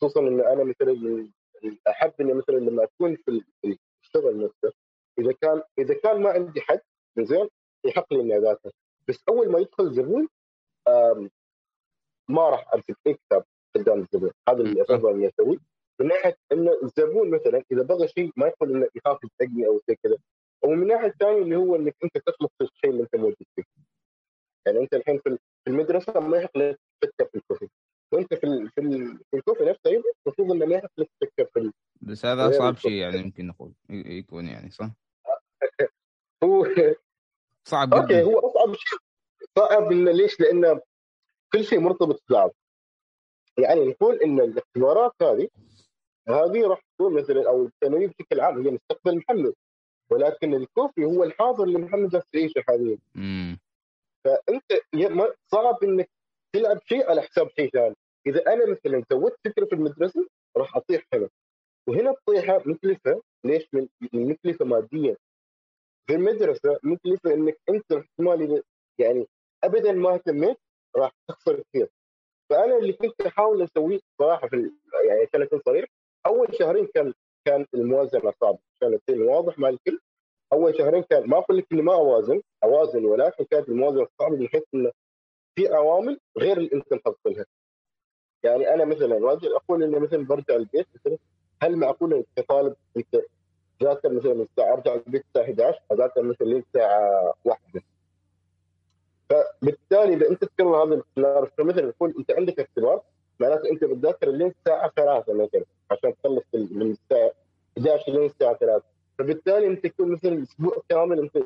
خصوصا 0.00 0.20
إن 0.20 0.40
أنا 0.40 0.64
مثلا 0.64 1.28
أحب 1.88 2.12
إني 2.20 2.34
مثلا 2.34 2.56
لما 2.56 2.84
أكون 2.84 3.16
في 3.16 3.44
الشغل 4.04 4.44
نفسه 4.44 4.72
إذا 5.18 5.32
كان 5.32 5.62
إذا 5.78 5.94
كان 5.94 6.22
ما 6.22 6.30
عندي 6.30 6.60
حد 6.60 6.80
زين 7.18 7.48
يحق 7.84 8.12
لي 8.12 8.20
إني 8.20 8.36
أذاكر. 8.36 8.70
بس 9.08 9.22
أول 9.28 9.52
ما 9.52 9.58
يدخل 9.58 9.94
زبون 9.94 10.28
ما 12.28 12.48
راح 12.50 12.74
أمسك 12.74 12.96
أي 13.06 13.14
كتاب 13.14 13.44
قدام 13.74 13.98
الزبون. 14.00 14.30
هذا 14.48 14.60
اللي 14.60 14.82
أفضل 14.82 15.10
إني 15.14 15.28
أسويه. 15.28 15.71
من 16.02 16.08
ناحية 16.08 16.36
ان 16.52 16.68
الزبون 16.82 17.30
مثلا 17.30 17.62
إذا 17.72 17.82
بغى 17.82 18.08
شيء 18.08 18.32
ما 18.36 18.46
يقول 18.46 18.76
إنه 18.76 18.88
يخاف 18.94 19.18
يسقني 19.24 19.66
أو 19.66 19.80
زي 19.88 19.96
كذا 20.02 20.16
ومن 20.64 20.82
الناحيه 20.82 21.06
الثانية 21.06 21.42
اللي 21.42 21.56
هو 21.56 21.76
إنك 21.76 21.96
أنت 22.04 22.18
تخلص 22.18 22.50
الشيء 22.60 22.90
اللي 22.90 23.02
أنت 23.02 23.16
موجود 23.16 23.46
فيه. 23.56 23.62
يعني 24.66 24.78
أنت 24.78 24.94
الحين 24.94 25.18
في 25.18 25.38
المدرسة 25.66 26.20
ما 26.20 26.36
يحق 26.36 26.58
لك 26.58 26.78
تفكر 27.00 27.24
في 27.24 27.34
الكوفي. 27.34 27.68
وأنت 28.12 28.34
في 28.34 28.68
في, 28.74 28.82
في 29.30 29.36
الكوفي 29.36 29.64
نفسه 29.64 29.90
أيضا 29.90 30.02
المفروض 30.26 30.52
إنه 30.52 30.66
ما 30.66 30.74
يحق 30.74 30.90
لك 30.98 31.08
تفكر 31.20 31.44
في 31.44 31.72
بس 32.00 32.26
هذا 32.26 32.48
أصعب 32.48 32.76
شيء 32.76 32.92
يعني 32.92 33.18
يمكن 33.18 33.46
نقول 33.46 33.72
يكون 33.90 34.46
يعني 34.46 34.70
صح؟ 34.70 34.90
هو 36.44 36.66
صعب 37.64 37.88
جدا. 37.88 38.02
okay 38.02 38.22
هو 38.22 38.38
أصعب 38.38 38.74
شيء 38.74 38.98
صعب 39.58 39.92
ليش؟ 39.92 40.40
لأنه 40.40 40.80
كل 41.52 41.64
شيء 41.64 41.80
مرتبط 41.80 42.22
ببعض. 42.28 42.50
يعني 43.58 43.88
نقول 43.88 44.22
إن 44.22 44.40
الاختبارات 44.40 45.12
هذه 45.22 45.48
هذه 46.28 46.66
راح 46.66 46.80
تكون 46.80 47.14
مثلا 47.14 47.48
أو 47.48 47.66
الثانويه 47.66 48.06
بشكل 48.06 48.40
عام 48.40 48.66
هي 48.66 48.70
مستقبل 48.70 49.16
محمد. 49.16 49.54
ولكن 50.10 50.54
ال 50.54 50.61
coffee 50.61 51.04
هو 51.04 51.24
الحاضر 51.24 51.64
اللي 51.64 51.78
محمد 51.78 52.10
جالس 52.10 52.24
يعيشه 52.34 52.62
حاليا 52.68 52.98
فأنت 54.24 54.72
صعب 55.52 55.84
إنك 55.84 56.10
تلعب 56.54 56.78
شيء 56.84 57.10
على 57.10 57.22
حساب 57.22 57.48
شيء 57.56 57.70
ثاني. 57.70 57.94
إذا 58.26 58.52
أنا 58.52 58.70
مثلا 58.70 59.04
سويت 59.12 59.34
focus 59.44 59.64
في 59.64 59.72
المدرسة 59.72 60.26
راح 60.56 60.76
أطيح 60.76 61.02
هنا. 61.14 61.28
وهنا 61.88 62.10
الطيحة 62.10 62.62
مكلفة. 62.66 63.22
ليش؟ 63.44 63.68
من 63.74 63.88
مكلفة 64.12 64.64
ماديا. 64.64 65.16
في 66.06 66.14
المدرسة 66.14 66.78
مكلفة 66.82 67.34
إنك 67.34 67.56
أنت 67.68 67.92
احتمال 67.92 68.62
يعني 68.98 69.26
ابدا 69.64 69.92
ما 69.92 70.14
اهتميت 70.14 70.58
راح 70.96 71.12
تخسر 71.28 71.62
كثير. 71.62 71.88
فأنا 72.50 72.76
اللي 72.76 72.92
كنت 72.92 73.20
أحاول 73.20 73.62
أسويه 73.62 74.00
صراحة 74.18 74.48
في 74.48 74.70
يعني 75.08 75.20
عشان 75.20 75.42
اكون 75.42 75.60
صريح 75.66 75.84
أول 76.26 76.54
شهرين 76.58 76.86
كان 76.94 77.14
كان 77.44 77.66
الموازنة 77.74 78.32
صعبة. 78.40 78.58
عشان 78.76 78.98
يصير 79.08 79.22
واضح 79.22 79.58
مع 79.58 79.68
الكل. 79.68 80.00
أول 80.52 80.78
شهرين 80.78 81.02
كان 81.02 81.28
ما 81.28 81.38
أقول 81.38 81.58
لك 81.58 81.66
اني 81.72 81.82
ما 81.82 81.94
أوازن 81.94 82.42
أوازن 82.64 83.04
ولكن 83.04 83.44
كانت 83.44 83.68
الموازنة 83.68 84.06
صعبة 84.18 84.36
من 84.36 84.48
حيث 84.48 84.62
إنه 84.74 84.92
في 85.54 85.68
عوامل 85.68 86.20
غير 86.38 86.56
اللي 86.56 86.70
أنت 86.74 86.92
محط 86.92 87.18
لها. 87.26 87.46
يعني 88.42 88.74
أنا 88.74 88.84
مثلا 88.84 89.18
راجل 89.18 89.54
أقول 89.54 89.82
إني 89.82 90.00
مثلا 90.00 90.26
برجع 90.26 90.56
البيت 90.56 90.86
مثلا 90.94 91.18
هل 91.62 91.76
معقول 91.76 92.14
انت 92.14 92.26
كطالب 92.36 92.76
أنت 92.96 93.22
تذاكر 93.80 94.12
مثلا 94.12 94.32
الساعة 94.32 94.72
أرجع 94.72 94.94
البيت 94.94 95.24
الساعة 95.28 95.44
11 95.44 95.78
أذاكر 95.92 96.22
مثلا 96.22 96.46
للساعه 96.46 97.34
1 97.44 97.60
فبالتالي 99.30 100.14
إذا 100.14 100.28
أنت 100.30 100.44
تكرر 100.44 100.84
هذا 100.84 100.94
السيناريو 100.94 101.50
فمثلا 101.58 101.88
يكون 101.88 102.14
أنت 102.18 102.30
عندك 102.30 102.60
اختبار 102.60 103.02
معناته 103.40 103.70
انت 103.70 103.84
بتذاكر 103.84 104.30
لين 104.30 104.46
الساعة 104.58 104.92
3 104.96 105.32
مثلا 105.32 105.64
عشان 105.90 106.14
تخلص 106.16 106.44
من 106.54 106.90
الساعة 106.90 107.32
11 107.78 108.12
لين 108.12 108.24
الساعة 108.24 108.56
3 108.56 108.82
فبالتالي 109.18 109.66
أنت 109.66 109.86
تكون 109.86 110.12
مثلا 110.12 110.42
أسبوع 110.42 110.82
كامل 110.88 111.18
أنت 111.18 111.38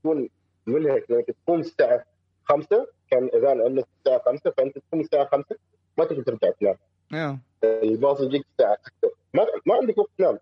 تكون 0.00 0.28
منهك 0.66 1.10
لانك 1.10 1.26
تقوم 1.46 1.60
الساعة 1.60 2.04
5 2.44 2.86
كان 3.10 3.30
اذان 3.34 3.60
عندك 3.60 3.86
الساعة 3.98 4.22
5 4.26 4.50
فأنت 4.50 4.78
تقوم 4.78 5.00
الساعة 5.00 5.24
5 5.24 5.56
ما 5.98 6.04
تقدر 6.04 6.22
ترجع 6.22 6.50
تنام. 6.60 6.76
أيوه 7.14 7.38
الباص 7.64 8.20
يجيك 8.20 8.46
الساعة 8.52 8.78
6 9.00 9.10
ما 9.34 9.46
ما 9.66 9.74
عندك 9.74 9.98
وقت 9.98 10.10
تنام. 10.18 10.38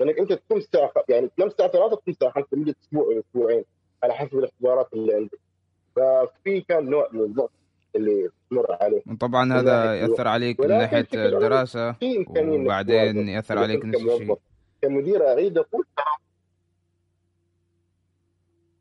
لأنك 0.00 0.18
أنت 0.18 0.32
تقوم 0.32 0.58
الساعة 0.58 0.92
يعني 1.08 1.30
تنام 1.36 1.48
الساعة 1.48 1.68
3 1.68 1.88
تقوم 1.88 2.02
الساعة 2.08 2.30
5 2.32 2.46
لمدة 2.52 2.74
أسبوع 2.82 3.18
أسبوعين 3.18 3.64
على 4.02 4.14
حسب 4.14 4.38
الإختبارات 4.38 4.92
اللي 4.92 5.14
عندك. 5.14 5.38
ففي 5.96 6.60
كان 6.60 6.90
نوع 6.90 7.08
من 7.12 7.20
الضغط 7.20 7.50
اللي 7.96 8.28
تمر 8.50 8.66
عليه. 8.80 9.02
وطبعا 9.06 9.52
هذا 9.52 9.94
يأثر 9.94 10.28
عليك 10.28 10.60
من 10.60 10.68
ناحية 10.68 11.06
الدراسة 11.14 11.96
وبعدين. 12.26 13.28
يأثر 13.28 13.58
عليك 13.58 13.84
نفس 13.84 14.00
الشيء. 14.00 14.38
كمدير 14.82 15.28
أعيد 15.28 15.58
أقول 15.58 15.84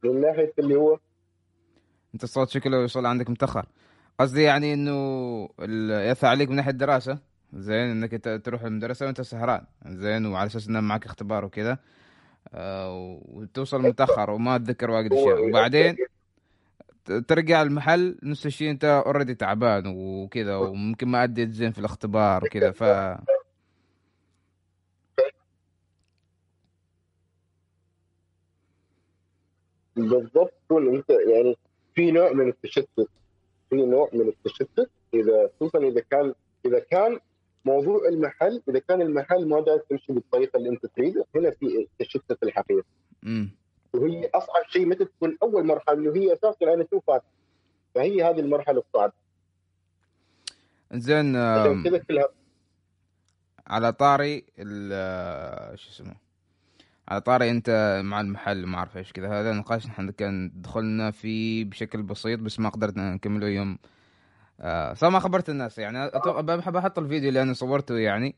من 0.04 0.22
ناحية 0.22 0.54
اللي 0.60 0.76
هو 0.76 0.98
أنت 2.14 2.24
الصوت 2.24 2.50
شكله 2.50 2.78
يوصل 2.78 3.06
عندك 3.06 3.30
متأخر. 3.30 3.66
قصدي 4.20 4.44
يعني 4.44 4.74
إنه 4.74 5.50
يأثر 5.90 6.28
عليك 6.28 6.50
من 6.50 6.56
ناحية 6.56 6.72
الدراسة. 6.72 7.20
زين 7.54 7.90
إنك 7.90 8.42
تروح 8.46 8.64
المدرسة 8.64 9.06
وأنت 9.06 9.22
سهران. 9.22 9.66
زين 9.86 10.26
وعلى 10.26 10.48
أساس 10.48 10.68
إنه 10.68 10.80
معك 10.80 11.06
اختبار 11.06 11.46
وكذا. 11.46 11.78
آه، 12.54 13.20
وتوصل 13.26 13.82
متأخر 13.82 14.30
وما 14.30 14.58
تذكر 14.58 14.92
واجد 14.92 15.14
أشياء. 15.14 15.50
وبعدين 15.50 15.96
ترجع 17.28 17.62
المحل 17.62 18.18
نفس 18.24 18.46
الشيء 18.46 18.72
انت 18.72 18.86
اوريدي 18.86 19.36
تعبان 19.36 19.84
وكذا 19.88 20.56
وممكن 20.56 21.08
ما 21.08 21.24
اديت 21.24 21.50
زين 21.50 21.72
في 21.72 21.80
الاختبار 21.80 22.44
وكذا 22.44 22.72
ف 22.72 22.84
بالضبط 29.96 30.54
تكون 30.66 30.96
أنت 30.96 31.10
يعني 31.10 31.58
في 31.96 32.12
نوع 32.12 32.32
من 32.34 32.48
التشتت 32.50 33.10
في 33.70 33.76
نوع 33.76 34.10
من 34.14 34.28
التشتت. 34.28 34.90
إذا 35.14 35.50
خصوصا 35.56 35.80
إذا 35.80 36.02
كان 36.12 36.34
إذا 36.66 36.80
كان 36.80 37.20
موضوع 37.66 38.08
المحل 38.08 38.62
إذا 38.70 38.80
كان 38.80 39.02
المحل 39.02 39.48
ما 39.48 39.62
داير 39.62 39.80
تمشي 39.90 40.14
بالطريقة 40.14 40.58
اللي 40.58 40.70
أنت 40.70 40.86
تريدها 40.86 41.26
هنا 41.36 41.52
في 41.52 41.88
تشتت 42.00 42.44
الحقيقة. 42.44 42.84
امم 43.24 43.61
وهي 43.94 44.30
أصعب 44.36 44.64
شيء 44.70 44.86
متى 44.86 45.06
تكون 45.06 45.38
أول 45.44 45.66
مرحلة 45.66 45.98
اللي 45.98 46.20
هي 46.20 46.34
أساسا 46.34 46.74
أنا 46.74 46.84
توفات 46.84 47.24
فهي 47.96 48.24
هذه 48.24 48.40
المرحلة 48.40 48.84
الصعبة. 48.88 49.14
زين 50.94 51.36
على 53.68 53.94
طاري 53.94 54.46
ال 54.60 55.80
شو 55.80 55.90
اسمه؟ 55.90 56.16
على 57.08 57.22
طاري 57.22 57.50
أنت 57.50 58.02
مع 58.04 58.22
المحل 58.22 58.66
ما 58.66 58.78
أعرف 58.78 58.98
إيش 58.98 59.12
كذا. 59.12 59.42
هذا 59.42 59.54
نقاش 59.54 59.88
نحن 59.88 60.10
كان 60.10 60.52
دخلنا 60.56 61.12
فيه 61.12 61.66
بشكل 61.66 62.04
بسيط 62.04 62.40
بس 62.40 62.60
ما 62.60 62.70
قدرنا 62.70 63.14
نكمله 63.14 63.48
يوم. 63.48 63.78
آه 64.60 64.94
صار 64.94 65.10
ما 65.10 65.20
خبرت 65.20 65.50
الناس 65.50 65.78
يعني. 65.78 66.12
بحب 66.42 66.76
أحط 66.76 67.00
الفيديو 67.00 67.30
اللي 67.30 67.42
أنا 67.42 67.54
صورته 67.54 67.98
يعني. 67.98 68.36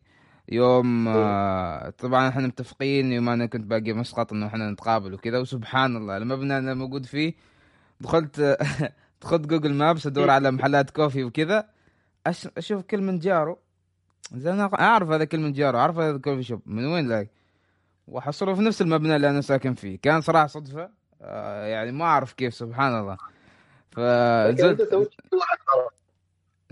يوم 0.49 1.07
آه 1.07 1.89
طبعا 1.89 2.29
إحنا 2.29 2.47
متفقين 2.47 3.11
يوم 3.11 3.29
أنا 3.29 3.45
كنت 3.45 3.65
باقي 3.65 3.93
مسقط 3.93 4.33
إنه 4.33 4.47
إحنا 4.47 4.71
نتقابل 4.71 5.13
وكذا 5.13 5.39
وسبحان 5.39 5.97
الله 5.97 6.17
المبنى 6.17 6.57
أنا 6.57 6.73
موجود 6.73 7.05
فيه 7.05 7.33
دخلت 8.01 8.57
دخلت 9.21 9.47
جوجل 9.47 9.73
مابس 9.73 10.07
أدور 10.07 10.29
على 10.29 10.51
محلات 10.51 10.89
كوفي 10.89 11.23
وكذا 11.23 11.69
أشوف 12.57 12.81
كلمنجارو 12.81 13.57
زين 14.31 14.53
أنا 14.53 14.69
أعرف 14.79 15.09
هذا 15.09 15.25
كلمنجارو 15.25 15.77
أعرف 15.77 15.97
هذا 15.97 16.15
الكوفي 16.15 16.43
شوب 16.43 16.61
من 16.65 16.85
وين 16.85 17.07
لاقي 17.07 17.27
وحصله 18.07 18.53
في 18.53 18.61
نفس 18.61 18.81
المبنى 18.81 19.15
اللي 19.15 19.29
أنا 19.29 19.41
ساكن 19.41 19.73
فيه. 19.73 19.99
كان 20.01 20.21
صراحة 20.21 20.47
صدفة 20.47 20.89
آه 21.21 21.65
يعني 21.65 21.91
ما 21.91 22.05
أعرف 22.05 22.33
كيف 22.33 22.53
سبحان 22.53 22.99
الله. 22.99 23.17
فنزلت 23.91 24.81
سويت 24.89 25.09
كل 25.31 25.37
واحد 25.37 25.57
خلاص 25.67 25.91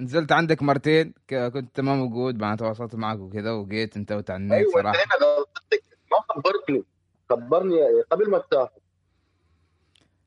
نزلت 0.02 0.32
عندك 0.32 0.64
مرتين 0.64 1.14
كنت 1.30 1.76
تمام 1.76 1.98
موجود 1.98 2.38
بعدين 2.38 2.58
تواصلت 2.58 2.96
معك 2.96 3.20
وكذا 3.20 3.52
وجيت 3.52 3.98
انتهت 3.98 4.32
عن 4.32 4.42
النت 4.42 4.54
أيوه 4.54 4.68
أنت 4.68 4.74
صراحة. 4.74 4.96
هنا 4.98 5.26
غلطتك. 5.26 5.84
ما 6.12 6.18
خبرتني 6.30 6.84
خبرني 7.30 7.76
قبل 8.12 8.30
ما 8.30 8.38
تسافر. 8.38 8.82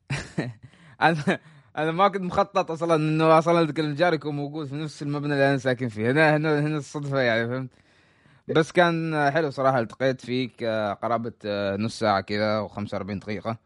أنا 1.01 1.39
أنا 1.77 1.91
ما 1.91 2.07
كنت 2.07 2.21
مخطط 2.21 2.71
أصلا 2.71 2.95
إنه 2.95 3.37
أصلا 3.37 3.59
الكلمجار 3.61 4.13
يكون 4.13 4.35
موجود 4.35 4.67
في 4.67 4.75
نفس 4.75 5.01
المبنى 5.03 5.33
اللي 5.33 5.49
أنا 5.49 5.57
ساكن 5.57 5.87
فيه. 5.89 6.11
هنا 6.11 6.35
هنا 6.35 6.59
هنا 6.59 6.77
الصدفة 6.77 7.19
يعني 7.19 7.47
فهمت؟ 7.47 7.69
بس 8.47 8.71
كان 8.71 9.29
حلو 9.31 9.49
صراحة 9.49 9.79
التقيت 9.79 10.21
فيك 10.21 10.63
قرابه 11.01 11.33
نص 11.75 11.99
ساعة 11.99 12.21
كذا 12.21 12.67
و45 12.67 13.11
دقيقة 13.11 13.57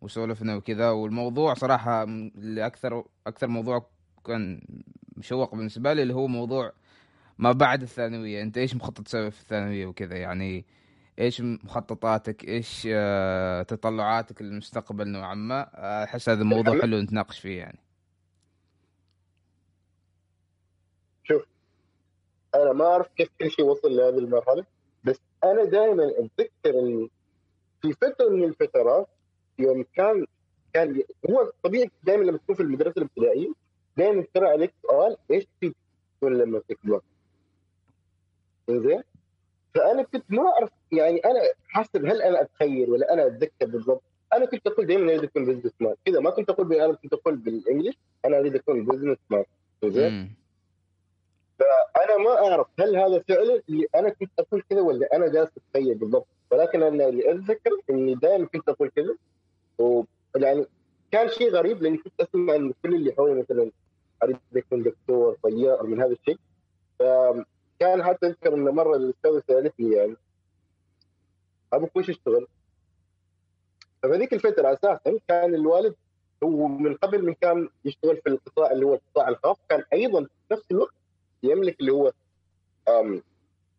وسولفنا 0.00 0.56
وكذا 0.56 0.90
والموضوع 0.90 1.54
صراحة 1.54 2.02
اللي 2.02 2.66
أكثر 2.66 3.04
أكثر 3.26 3.46
موضوع 3.46 3.86
كان 4.28 4.60
مشوق 5.16 5.54
بالنسبة 5.54 5.92
لي 5.92 6.02
اللي 6.02 6.14
هو 6.14 6.26
موضوع 6.26 6.72
ما 7.38 7.52
بعد 7.52 7.82
الثانوية. 7.82 8.42
أنت 8.42 8.58
إيش 8.58 8.74
مخطط 8.76 9.00
تسوي 9.00 9.30
في 9.30 9.40
الثانوية 9.40 9.86
وكذا؟ 9.86 10.16
يعني 10.16 10.64
إيش 11.18 11.40
مخططاتك؟ 11.40 12.44
إيش 12.48 12.88
آه، 12.90 13.62
تطلعاتك 13.62 14.42
للمستقبل 14.42 15.08
نوعا 15.08 15.34
ما؟ 15.34 15.68
أحس 16.04 16.28
هذا 16.28 16.44
موضوع؟ 16.44 16.80
حلو 16.80 17.00
نتناقش 17.00 17.40
فيه 17.40 17.58
يعني. 17.58 17.78
شوف 21.24 21.46
أنا 22.54 22.72
ما 22.72 22.84
أعرف 22.84 23.06
كيف 23.16 23.28
كل 23.40 23.50
شيء 23.50 23.64
وصل 23.64 23.96
لهذه 23.96 24.18
المرحلة 24.18 24.64
بس 25.04 25.20
أنا 25.44 25.64
دائما 25.64 26.10
أتذكر 26.18 26.80
إن 26.80 27.08
في 27.82 27.92
فترة 27.92 28.28
من 28.28 28.44
الفترات 28.44 29.08
يوم 29.58 29.84
كان 29.94 30.26
كان 30.72 31.02
هو 31.30 31.52
طبيعي 31.62 31.90
دائما 32.02 32.24
لما 32.24 32.38
تكون 32.38 32.54
في 32.54 32.62
المدرسة 32.62 32.98
الابتدائية 32.98 33.52
دائما 33.98 34.24
ترى 34.34 34.48
عليك 34.48 34.72
سؤال 34.82 35.16
إيش 35.30 35.46
تبي 35.60 35.74
تكون 36.16 36.38
لما 36.38 36.62
تكبر؟ 36.68 37.00
زين؟ 38.70 39.02
فأنا 39.74 40.02
كنت 40.02 40.24
ما 40.28 40.42
أعرف 40.48 40.70
يعني 40.92 41.18
أنا 41.18 41.40
حاسب 41.68 42.06
هل 42.06 42.22
أنا 42.22 42.40
أتخيل 42.40 42.90
ولا 42.90 43.12
أنا 43.12 43.26
أتذكر 43.26 43.66
بالضبط 43.66 44.02
أنا 44.32 44.46
كنت 44.46 44.66
أقول 44.66 44.86
دائما 44.86 45.04
أريد 45.12 45.24
أكون 45.24 45.44
بزنس 45.44 45.72
مان 45.80 45.94
كذا 46.04 46.20
ما 46.20 46.30
كنت 46.30 46.50
أقول 46.50 46.72
أنا 46.74 46.92
كنت 46.92 47.12
أقول 47.12 47.36
بالانجلش 47.36 47.98
أنا 48.24 48.38
أريد 48.38 48.54
أكون 48.54 48.84
businessman 48.86 49.44
زين؟ 49.84 50.12
مم. 50.12 50.30
أنا 51.96 52.16
ما 52.24 52.30
أعرف 52.30 52.66
هل 52.80 52.96
هذا 52.96 53.18
فعلا 53.28 53.62
اللي 53.68 53.86
أنا 53.94 54.08
كنت 54.08 54.30
أقول 54.38 54.62
كذا 54.70 54.80
ولا 54.80 55.16
أنا 55.16 55.28
جالس 55.28 55.50
أتخيل 55.56 55.94
بالضبط 55.94 56.26
ولكن 56.50 56.82
أنا 56.82 57.08
اللي 57.08 57.30
أتذكر 57.30 57.70
إني 57.90 58.14
دائما 58.14 58.46
كنت 58.46 58.68
أقول 58.68 58.90
كذا 58.90 59.14
ويعني 59.78 60.66
كان 61.10 61.28
شيء 61.28 61.50
غريب 61.50 61.82
لأني 61.82 61.96
كنت 61.96 62.20
أسمع 62.20 62.54
ان 62.54 62.72
كل 62.82 62.94
اللي 62.94 63.12
حولي 63.12 63.34
مثلا 63.34 63.70
اريد 64.22 64.36
اكون 64.56 64.82
دكتور 64.82 65.36
طيار 65.42 65.86
من 65.86 66.00
هذا 66.02 66.12
الشيء 66.12 66.38
فكان 66.98 68.04
حتى 68.04 68.26
أذكر 68.26 68.54
ان 68.54 68.64
مرة 68.64 68.96
الاستاذه 68.96 69.42
سألتني 69.48 69.92
يعني 69.92 70.16
أبوك 71.72 71.96
وش 71.96 72.08
يشتغل؟ 72.08 72.46
ففي 74.02 74.34
الفترة 74.34 74.72
أساسا 74.72 75.18
كان 75.28 75.54
الوالد 75.54 75.94
هو 76.44 76.66
من 76.68 76.94
قبل 76.94 77.24
من 77.24 77.34
كان 77.34 77.68
يشتغل 77.84 78.16
في 78.16 78.28
القطاع 78.28 78.72
اللي 78.72 78.86
هو 78.86 78.94
القطاع 78.94 79.28
الخاص 79.28 79.56
كان 79.68 79.82
أيضا 79.92 80.24
في 80.24 80.54
نفس 80.54 80.70
الوقت 80.70 80.94
يملك 81.42 81.80
اللي 81.80 81.92
هو 81.92 82.12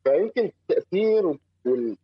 فيمكن 0.04 0.52
التاثير 0.70 1.38
وال 1.66 1.98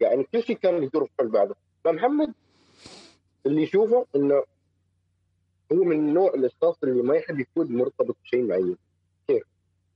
يعني 0.00 0.24
كل 0.24 0.42
شيء 0.42 0.56
كان 0.56 0.82
يدور 0.82 1.08
حول 1.18 1.28
بعضه 1.28 1.56
فمحمد 1.84 2.34
اللي 3.46 3.62
يشوفه 3.62 4.06
إنه 4.16 4.42
هو 5.72 5.84
من 5.84 6.14
نوع 6.14 6.34
الاشخاص 6.34 6.76
اللي 6.84 7.02
ما 7.02 7.16
يحب 7.16 7.40
يكون 7.40 7.72
مرتبط 7.76 8.16
بشيء 8.24 8.42
معين. 8.46 8.76
كيف؟ 9.28 9.42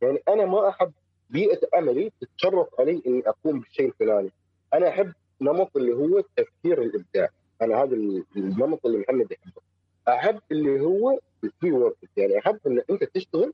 يعني 0.03 0.19
أنا 0.29 0.47
ما 0.47 0.69
أحب 0.69 0.93
بيئة 1.31 1.61
عملي 1.75 2.13
تتشرف 2.21 2.69
علي 2.81 3.03
إني 3.07 3.23
أقوم 3.29 3.61
بالشيء 3.61 3.87
الفلاني. 3.87 4.31
أنا 4.75 4.89
أحب 4.89 5.13
نمط 5.41 5.77
اللي 5.77 5.93
هو 5.93 6.19
التفكير 6.19 6.83
الإبداع. 6.83 7.29
أنا 7.63 7.83
هذا 7.83 7.95
النمط 8.37 8.87
اللي 8.87 8.99
محمد 8.99 9.33
يحبه. 9.33 9.63
أحب 10.09 10.41
اللي 10.53 10.81
هو 10.81 11.19
ال 11.45 11.50
free 11.50 11.73
work 11.73 11.97
يعني 12.17 12.39
أحب 12.39 12.59
إن 12.67 12.83
أنت 12.91 13.05
تشتغل. 13.05 13.53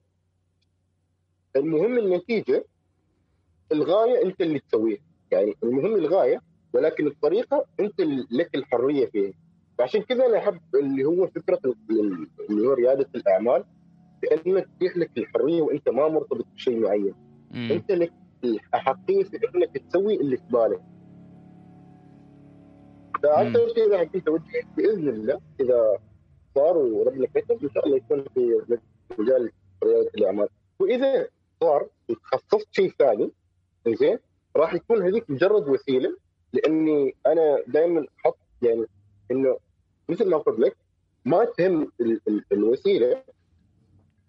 المهم 1.56 1.98
النتيجة 1.98 2.64
الغاية 3.72 4.22
أنت 4.22 4.40
اللي 4.40 4.58
تسويها. 4.58 5.00
يعني 5.30 5.56
المهم 5.62 5.94
الغاية 5.94 6.42
ولكن 6.72 7.06
الطريقة 7.06 7.66
أنت 7.80 8.00
لك 8.30 8.54
الحرية 8.54 9.06
فيها. 9.06 9.32
فعشان 9.78 10.02
كذا 10.02 10.26
أنا 10.26 10.38
أحب 10.38 10.60
اللي 10.74 11.04
هو 11.04 11.26
فكرة 11.26 11.60
اللي 12.50 12.66
هو 12.68 12.72
ريادة 12.72 13.08
الأعمال 13.14 13.64
بانك 14.22 14.68
تتيح 14.76 14.96
لك 14.96 15.10
الحرية 15.18 15.62
وأنت 15.62 15.88
ما 15.88 16.08
مرتبط 16.08 16.46
بشيء 16.54 16.80
معين. 16.80 17.14
مم. 17.50 17.72
أنت 17.72 17.90
لك 17.90 18.12
الاحقيه 18.44 19.24
في 19.24 19.38
إنك 19.54 19.78
تسوي 19.88 20.20
اللي 20.20 20.36
في 20.36 20.42
بالك. 20.50 20.80
شيء 23.74 23.92
راح 23.92 24.00
يكون 24.00 24.24
توجهك 24.24 24.66
بإذن 24.76 25.08
الله 25.08 25.40
إذا 25.60 25.98
صار 26.54 26.76
وربنا 26.76 27.26
كتب 27.34 27.62
إن 27.62 27.70
شاء 27.74 27.86
الله 27.86 27.96
يكون 27.96 28.24
في 28.34 28.62
مجال 29.18 29.52
ريادة 29.84 30.10
الأعمال. 30.18 30.48
وإذا 30.80 31.28
صار 31.60 31.88
وتخصصت 32.08 32.68
شيء 32.72 32.90
ثاني 32.98 33.30
زين 33.88 34.18
راح 34.56 34.74
يكون 34.74 35.02
هذيك 35.02 35.30
مجرد 35.30 35.68
وسيلة 35.68 36.16
لأني 36.52 37.14
أنا 37.26 37.62
دائما 37.66 38.06
أحط 38.20 38.38
يعني 38.62 38.86
إنه 39.30 39.58
مثل 40.08 40.30
ما 40.30 40.36
قلت 40.38 40.58
لك 40.58 40.76
ما 41.24 41.44
تهم 41.44 41.92
ال 42.00 42.20
ال 42.28 42.44
الوسيلة 42.52 43.22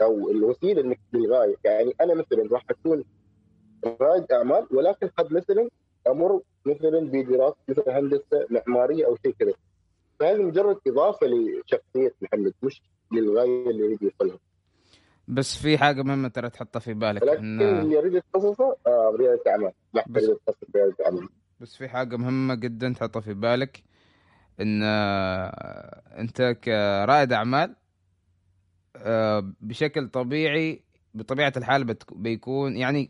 أو 0.02 0.30
الوسيلة 0.32 0.82
إنك 0.82 1.00
للغايه 1.14 1.56
يعني 1.66 1.94
أنا 2.02 2.14
مثلا 2.14 2.50
راح 2.52 2.66
أكون 2.70 3.04
رائد 4.02 4.32
أعمال 4.32 4.68
ولكن 4.72 5.08
قد 5.08 5.34
مثلا 5.34 5.70
أمر 6.08 6.42
مثلا 6.66 7.00
بدراسة 7.00 7.56
مثلا 7.70 8.00
هندسة 8.00 8.48
معمارية 8.50 9.06
أو 9.06 9.18
شيء 9.26 9.36
كذا. 9.40 9.54
فهذه 10.20 10.38
مجرد 10.42 10.78
إضافة 10.88 11.28
لشخصية 11.28 12.14
محمد 12.22 12.54
مش 12.64 12.82
للغاية 13.12 13.70
اللي 13.70 13.84
يريد 13.86 14.02
يوصلها 14.04 14.40
بس 15.28 15.58
في 15.58 15.78
حاجة 15.78 16.02
مهمة 16.04 16.28
ترى 16.28 16.50
تحطها 16.50 16.80
في 16.80 16.94
بالك 16.94 17.22
ولكن 17.22 17.62
اللي 17.62 17.96
يريد 17.96 18.14
يتخصصه 18.14 18.76
آه 18.88 19.16
ريادة 19.20 19.42
أعمال. 19.48 19.72
بس- 20.08 20.32
بس 21.62 21.76
في 21.76 21.88
حاجة 21.90 22.18
مهمة 22.18 22.56
جدا 22.56 22.94
تحطها 22.94 23.20
في 23.20 23.34
بالك 23.34 23.84
إن 24.62 24.82
آه، 24.84 26.02
أنت 26.20 26.42
كرائد 26.64 27.34
أعمال 27.34 27.76
آه، 28.96 29.54
بشكل 29.62 30.08
طبيعي 30.08 30.84
بطبيعة 31.14 31.54
الحال 31.58 31.96
بيكون 32.12 32.78
يعني 32.78 33.10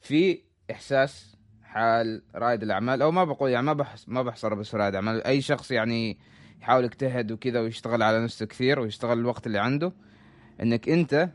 في 0.00 0.42
إحساس 0.70 1.36
حال 1.62 2.22
رائد 2.34 2.62
الأعمال 2.62 3.02
أو 3.02 3.10
ما 3.10 3.24
بقول 3.24 3.50
يعني 3.50 3.66
ما 3.66 3.72
بحس 3.72 4.08
ما 4.08 4.22
بحصر 4.22 4.54
بس 4.54 4.74
رائد 4.74 4.94
أعمال. 4.94 5.24
أي 5.24 5.40
شخص 5.40 5.70
يعني 5.70 6.18
يحاول 6.60 6.84
يجتهد 6.84 7.32
وكذا 7.32 7.60
ويشتغل 7.60 8.02
على 8.02 8.24
نفسه 8.24 8.46
كثير 8.46 8.80
ويشتغل 8.80 9.18
الوقت 9.18 9.46
اللي 9.46 9.58
عنده 9.58 9.92
إنك 10.62 10.88
أنت 10.88 11.28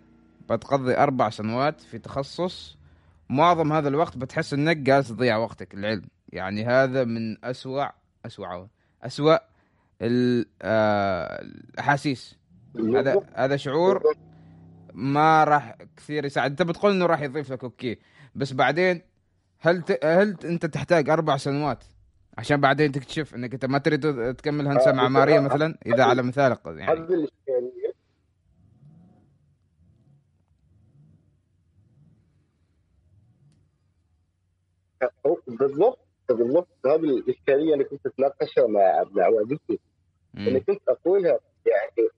بتقضي 0.50 0.98
أربع 0.98 1.30
سنوات 1.30 1.82
في 1.82 2.00
تخصص 2.00 2.78
معظم 3.30 3.74
هذا 3.74 3.88
الوقت 3.88 4.18
بتحس 4.18 4.54
إنك 4.54 4.78
جالس 4.78 5.08
تضيع 5.08 5.38
وقتك 5.38 5.74
العلم. 5.74 6.08
يعني 6.30 6.66
هذا 6.66 7.04
من 7.04 7.46
أسوأ 7.46 7.86
أسوأ 8.26 8.68
أسوأ 9.04 9.51
الأحاسيس. 10.62 12.40
هذا 12.76 13.22
هذا 13.34 13.58
شعور 13.58 14.04
ما 14.94 15.44
راح 15.44 15.78
كثير 15.98 16.26
يساعد. 16.26 16.52
انت 16.52 16.62
بتقول 16.62 16.92
إنه 16.92 17.06
راح 17.06 17.22
يضيف 17.22 17.52
لك 17.52 17.64
أوكي. 17.64 18.00
بس 18.36 18.54
بعدين 18.54 19.02
هل 19.60 19.82
ت... 19.82 20.06
هل 20.06 20.38
أنت 20.46 20.66
تحتاج 20.66 21.10
أربع 21.10 21.38
سنوات 21.38 21.84
عشان 22.38 22.62
بعدين 22.62 22.92
تكتشف 22.92 23.36
إنك 23.36 23.54
أنت 23.54 23.66
ما 23.66 23.78
تريد 23.78 24.34
تكمل 24.36 24.68
هندسة 24.68 24.90
آه، 24.90 24.94
معمارية 24.94 25.38
آه، 25.38 25.42
مثلا؟ 25.42 25.78
إذا 25.86 26.04
على 26.04 26.24
مثالك 26.24 26.60
يعني. 26.66 26.84
هذه 26.84 27.14
الإشكالية. 27.14 27.92
أو 35.26 35.40
بالضبط 35.48 36.00
بالضبط. 36.30 36.68
هذه 36.86 37.04
الإشكالية 37.04 37.74
اللي 37.74 37.84
كنت 37.84 38.06
أتناقشها 38.06 38.68
مع 38.68 39.04
مع 39.12 39.28
والدتي. 39.28 39.80
اللي. 40.36 40.60
كنت 40.60 40.82
اقولها 40.90 41.40
يعني 41.66 42.10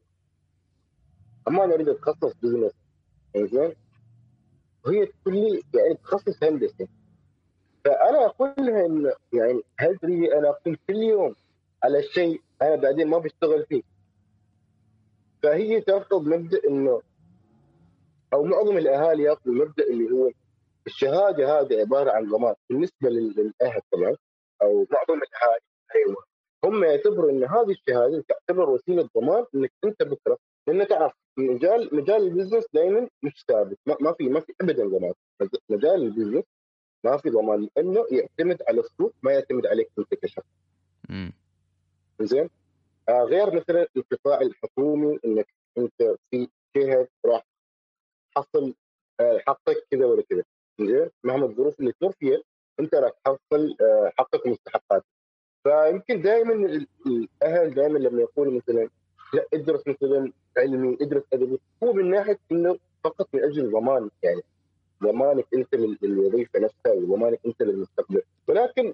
أما 1.47 1.63
أنا 1.63 1.73
أريد 1.73 1.89
أتخصص 1.89 2.33
بزنس 2.43 2.71
زين 3.37 3.75
وهي 4.85 5.05
تقول 5.05 5.35
لي 5.35 5.63
يعني 5.75 5.93
تخصص 5.95 6.43
هندسة. 6.43 6.87
فأنا 7.85 8.25
أقول 8.25 8.53
لها 8.57 8.85
انه 8.85 9.13
يعني 9.33 9.61
هل 9.79 9.97
تريدي 9.97 10.33
أنا 10.37 10.49
أقوم 10.49 10.75
كل 10.87 10.95
يوم 10.95 11.35
على 11.83 12.03
شيء 12.03 12.41
أنا 12.61 12.75
بعدين 12.75 13.07
ما 13.07 13.17
بشتغل 13.17 13.65
فيه؟ 13.65 13.81
فهي 15.43 15.81
تاخذ 15.81 16.29
مبدأ 16.29 16.61
إنه 16.67 17.01
أو 18.33 18.43
معظم 18.43 18.77
الأهالي 18.77 19.23
يأخذوا 19.23 19.53
مبدأ 19.55 19.83
اللي 19.83 20.11
هو 20.11 20.31
الشهادة 20.87 21.59
هذه 21.59 21.79
عبارة 21.79 22.11
عن 22.11 22.29
ضمان. 22.29 22.55
بالنسبة 22.69 23.09
لل- 23.09 23.33
للأهل 23.61 23.81
طبعا 23.91 24.15
أو 24.61 24.87
معظم 24.91 25.21
الأهالي 25.23 25.61
أيوه. 25.95 26.23
هم 26.65 26.83
يعتبروا 26.83 27.31
إن 27.31 27.43
هذه 27.43 27.71
الشهادة 27.71 28.23
تعتبر 28.27 28.69
وسيلة 28.69 29.09
ضمان 29.17 29.45
إنك 29.55 29.71
أنت 29.85 30.03
بكرة 30.03 30.37
لأن 30.67 30.87
تعرف 30.87 31.13
مجال 31.37 31.89
مجال 31.95 32.23
ال 32.23 32.28
business 32.28 32.65
دائما 32.73 33.09
مش 33.23 33.45
ثابت 33.47 33.77
ما 33.85 33.97
ما 34.01 34.13
في 34.13 34.23
ما 34.29 34.39
في 34.39 34.53
ابدا 34.61 34.87
ضمان. 34.87 35.13
مجال 35.69 36.03
ال 36.03 36.08
business 36.08 36.43
ما 37.03 37.17
في 37.17 37.29
ضمان 37.29 37.69
لأنه 37.77 38.05
يعتمد 38.11 38.61
على 38.67 38.79
السوق 38.79 39.13
ما 39.23 39.31
يعتمد 39.31 39.65
عليك 39.65 39.89
أنت 39.99 40.13
كشخص. 40.13 40.45
زين؟ 42.21 42.49
آه 43.09 43.23
غير 43.23 43.55
مثلا 43.55 43.87
القطاع 43.97 44.41
الحكومي 44.41 45.19
إنك 45.25 45.47
أنت 45.77 46.15
في 46.31 46.47
جهة 46.77 47.07
راح 47.25 47.43
تحصل 48.35 48.73
آه 49.19 49.41
حقك 49.47 49.87
كذا 49.91 50.05
ولا 50.05 50.23
كذا. 50.29 50.43
زين؟ 50.79 51.09
مهما 51.23 51.45
الظروف 51.45 51.79
اللي 51.79 51.93
تمر 52.01 52.11
فيها 52.11 52.41
أنت 52.79 52.95
راح 52.95 53.11
تحصل 53.25 53.75
آه 53.81 54.11
حقك 54.17 54.45
ومستحقاتك. 54.45 55.05
فيمكن 55.63 56.21
دائما 56.21 56.53
ال- 56.53 56.87
الأهل 57.07 57.73
دائما 57.73 57.97
لما 57.97 58.21
يقولوا 58.21 58.53
مثلا 58.53 58.89
لا 59.33 59.45
ادرس 59.53 59.87
مثلا 59.87 60.31
علمي 60.57 60.97
ادرس 61.01 61.23
أدبي 61.33 61.59
هو 61.83 61.93
من 61.93 62.09
ناحية 62.09 62.39
إنه 62.51 62.77
فقط 63.03 63.27
من 63.33 63.43
أجل 63.43 63.71
ضمان 63.71 64.09
يعني 64.23 64.41
ضمانك 65.03 65.45
أنت 65.53 65.75
لل- 65.75 65.97
للوظيفة 66.01 66.59
نفسها 66.59 66.91
وضمانك 66.93 67.39
أنت 67.45 67.61
للمستقبل. 67.61 68.21
ولكن 68.47 68.93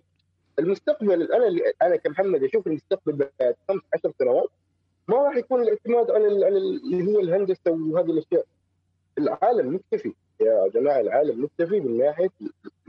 المستقبل 0.60 1.32
أنا 1.32 1.47
أنا 1.82 1.95
كمحمد 1.95 2.43
أشوف 2.43 2.67
المستقبل 2.67 3.13
بعد 3.13 3.55
خمس 3.67 3.82
عشر 3.93 4.12
سنوات 4.19 4.49
ما 5.08 5.17
راح 5.17 5.36
يكون 5.38 5.62
الاعتماد 5.62 6.12
على 6.12 6.45
على 6.45 6.58
ال- 6.58 6.84
اللي 6.93 7.13
هو 7.15 7.19
الهندسة 7.19 7.71
وهذه 7.71 8.12
الأشياء. 8.12 8.45
العالم 9.17 9.75
مكتفي 9.75 10.13
يا 10.41 10.67
جماعة 10.67 10.99
العالم 10.99 11.43
مكتفي 11.43 11.79
من 11.79 11.97
ناحية 11.97 12.29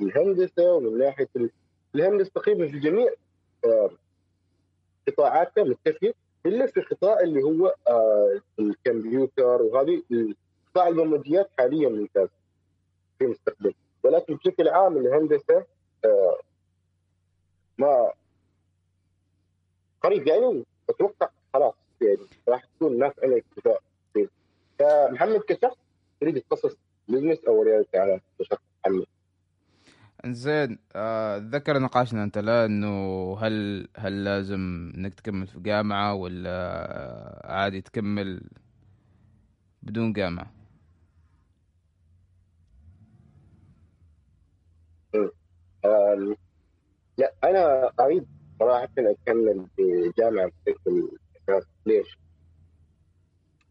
الهندسة 0.01 0.73
ومن 0.73 0.99
ناحية 0.99 1.29
ال- 1.37 1.51
الهندسة 1.95 2.31
تقريبا 2.35 2.67
في 2.69 2.79
جميع 2.79 3.09
قطاعاتها 5.09 5.65
مكتفيه 5.65 6.15
الا 6.47 6.67
في 6.67 6.81
قطاع 6.81 7.21
اللي 7.21 7.43
هو 7.43 7.75
آه، 7.89 8.41
الكمبيوتر 8.59 9.63
وهذه 9.63 10.03
قطاع 10.71 10.89
البرمجيات 10.89 11.51
حاليا 11.59 11.89
ممتاز 11.89 12.29
في 13.19 13.25
المستقبل 13.25 13.75
ولكن 14.03 14.35
بشكل 14.35 14.69
عام 14.69 14.97
الهندسة 14.97 15.65
آه، 16.05 16.39
ما 17.79 18.13
قريب 20.03 20.27
يعني 20.27 20.65
أتوقع 20.91 21.29
خلاص 21.55 21.75
يعني 22.01 22.27
راح 22.49 22.65
تكون 22.65 22.93
الناس 22.93 23.13
على 23.23 23.39
اكتفاء. 23.39 23.83
فمحمد 24.79 25.41
كشخص 25.41 25.77
يريد 26.23 26.37
يتخصص 26.37 26.77
بزنس 27.09 27.45
أو 27.45 27.63
رياده 27.63 27.87
اعمال 27.97 28.21
كشخص 28.39 28.63
محمد 28.81 29.07
زين 30.27 30.79
آه، 30.97 31.37
ذكر 31.39 31.79
نقاشنا 31.79 32.25
انت 32.25 32.39
لا 32.39 32.65
انه 32.65 32.89
هل 33.41 33.89
هل 33.97 34.25
لازم 34.25 34.93
انك 34.97 35.15
تكمل 35.15 35.47
في 35.47 35.61
جامعة 35.61 36.15
ولا 36.15 37.43
عادي 37.45 37.81
تكمل 37.81 38.41
بدون 39.83 40.13
جامعة 40.13 40.51
آم، 45.85 46.37
لا 47.19 47.35
أنا 47.45 47.91
أريد 48.01 48.27
صراحة 48.63 48.89
أكمل 48.99 49.69
في 49.77 50.13
جامعة 50.19 50.51
بشكل 50.67 51.11
ليش؟ 51.87 52.19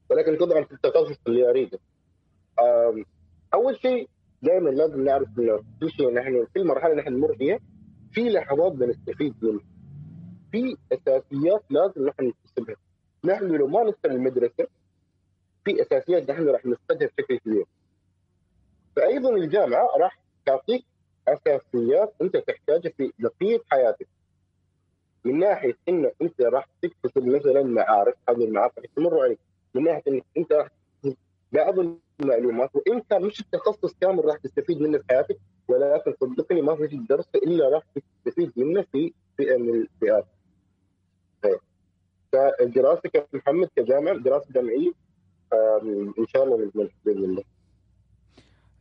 ولكن 0.10 0.38
طبعا 0.38 0.64
في 0.64 0.72
التخصص 0.72 1.18
اللي 1.28 1.50
أريده. 1.50 1.80
أول 3.54 3.80
شيء 3.82 4.10
دائما 4.41 4.69
لازم 4.69 5.04
نعرف 5.04 5.28
إنه 5.39 5.63
شيء 5.88 6.13
نحن 6.13 6.47
كل 6.56 6.67
مرحلة 6.67 6.93
نحن 6.93 7.13
نمر 7.13 7.36
فيها 7.36 7.60
في 8.12 8.30
لحظات 8.30 8.71
بنستفيد 8.71 9.36
منها. 9.41 9.63
في 10.52 10.78
أساسيات 10.91 11.63
لازم 11.69 12.08
نحن 12.08 12.23
نكتسبها. 12.28 12.75
نحن 13.23 13.45
لو 13.45 13.67
ما 13.67 13.84
ندخل 13.84 14.15
المدرسة 14.15 14.67
في 15.65 15.82
أساسيات 15.82 16.32
نحن 16.32 16.47
راح 16.49 16.65
نفقدها 16.65 17.08
بشكل 17.08 17.38
كبير. 17.38 17.65
فايضا 18.95 19.36
الجامعة 19.36 19.88
راح 19.97 20.19
تعطيك 20.45 20.86
أساسيات 21.28 22.13
أنت 22.21 22.38
تحتاجها 22.38 22.91
في 22.97 23.12
بقية 23.19 23.60
حياتك 23.71 24.08
من 25.25 25.39
ناحية 25.39 25.78
إنه 25.89 26.12
أنت 26.21 26.41
راح 26.41 26.67
تكتسب 26.82 27.25
مثلا 27.25 27.63
معارف 27.63 28.15
هذه 28.30 28.45
المعارف 28.45 28.78
راح 28.78 28.86
تمر 28.95 29.19
عليك 29.23 29.39
من 29.73 29.84
ناحية 29.84 30.02
انك 30.08 30.23
أنت 30.38 30.54
راح 30.54 30.67
بعض 31.52 31.76
المعلومات 32.20 32.70
وان 32.76 33.02
كان 33.10 33.22
مش 33.22 33.40
التخصص 33.40 33.94
كامل 34.02 34.26
راح 34.26 34.38
تستفيد 34.38 34.82
منه 34.82 34.98
في 34.98 35.04
حياتك 35.10 35.38
ولكن 35.68 36.14
صدقني 36.22 36.62
ما 36.62 36.76
في 36.76 37.06
درس 37.10 37.30
إلا 37.36 37.70
راح 37.70 37.84
تستفيد 37.96 38.52
منه 38.58 38.86
في 38.92 39.14
فئة 39.38 39.58
من 39.58 39.70
الفئات. 39.70 40.26
فدراستك 42.32 43.28
محمد 43.34 43.70
كجامعة 43.76 44.18
دراسة 44.18 44.48
جامعية 44.54 44.92
إن 46.20 46.28
شاء 46.28 46.44
الله 46.44 46.72
بإذن 47.06 47.24
الله. 47.24 47.44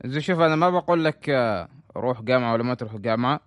زين 0.05 0.21
شوف 0.21 0.41
أنا 0.41 0.57
ما 0.57 0.71
بقول 0.71 1.05
لك 1.05 1.31
آه، 1.31 1.69
روح 1.97 2.23
جامعة 2.23 2.53
ولا 2.53 2.63
ما 2.63 2.75
تروح 2.75 2.97
جامعة 2.97 3.41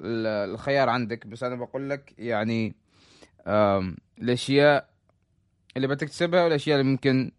الخيار 0.00 0.88
عندك 0.88 1.26
بس 1.26 1.42
أنا 1.42 1.54
بقول 1.56 1.90
لك 1.90 2.14
يعني 2.18 2.74
الأشياء 4.22 4.88
اللي 5.76 5.88
بتكتسبها 5.88 6.44
والأشياء 6.44 6.80
اللي 6.80 6.90
ممكن 6.90 7.32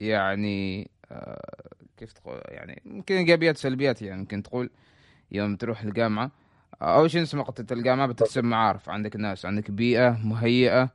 يعني 0.00 0.90
آه، 1.12 1.72
كيف 1.96 2.12
تقول 2.12 2.40
يعني 2.48 2.82
ممكن 2.84 3.14
إيجابيات 3.14 3.56
سلبيات 3.56 4.02
يعني 4.02 4.20
ممكن 4.20 4.42
تقول 4.42 4.70
يوم 5.32 5.56
تروح 5.56 5.82
الجامعة 5.82 6.30
أول 6.82 7.10
شيء 7.10 7.22
اسمه 7.22 7.42
قطة 7.42 7.72
الجامعة 7.72 8.06
بتكتسب 8.06 8.44
معارف 8.44 8.88
عندك 8.88 9.16
ناس 9.16 9.46
عندك 9.46 9.70
بيئة 9.70 10.10
مهيئة 10.24 10.90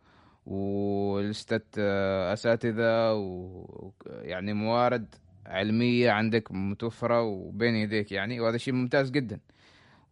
ولستة 0.45 1.61
آه، 1.77 2.33
أساتذة 2.33 3.13
ويعني 3.13 4.53
موارد 4.53 5.15
علمية 5.45 6.11
عندك 6.11 6.51
متوفرة 6.51 7.21
وبين 7.21 7.75
يديك 7.75 8.11
يعني 8.11 8.39
وهذا 8.39 8.57
شيء 8.57 8.73
ممتاز 8.73 9.11
جدا 9.11 9.39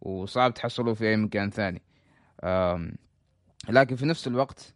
وصعب 0.00 0.54
تحصله 0.54 0.94
في 0.94 1.08
أي 1.08 1.16
مكان 1.16 1.50
ثاني. 1.50 1.82
لكن 3.68 3.96
في 3.96 4.06
نفس 4.06 4.26
الوقت 4.26 4.74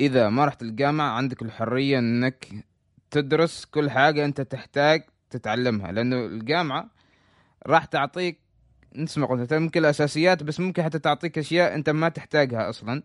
إذا 0.00 0.28
ما 0.28 0.44
رحت 0.44 0.62
الجامعة 0.62 1.10
عندك 1.10 1.42
الحرية 1.42 1.98
إنك 1.98 2.48
تدرس 3.10 3.64
كل 3.64 3.90
حاجة 3.90 4.24
أنت 4.24 4.40
تحتاج 4.40 5.02
تتعلمها 5.30 5.92
لأنه 5.92 6.26
الجامعة 6.26 6.90
راح 7.66 7.84
تعطيك 7.84 8.38
نسمع 8.96 9.26
قلت 9.26 9.54
ممكن 9.54 9.80
الأساسيات 9.80 10.42
بس 10.42 10.60
ممكن 10.60 10.82
حتى 10.82 10.98
تعطيك 10.98 11.38
أشياء 11.38 11.74
أنت 11.74 11.90
ما 11.90 12.08
تحتاجها 12.08 12.68
أصلا 12.68 13.02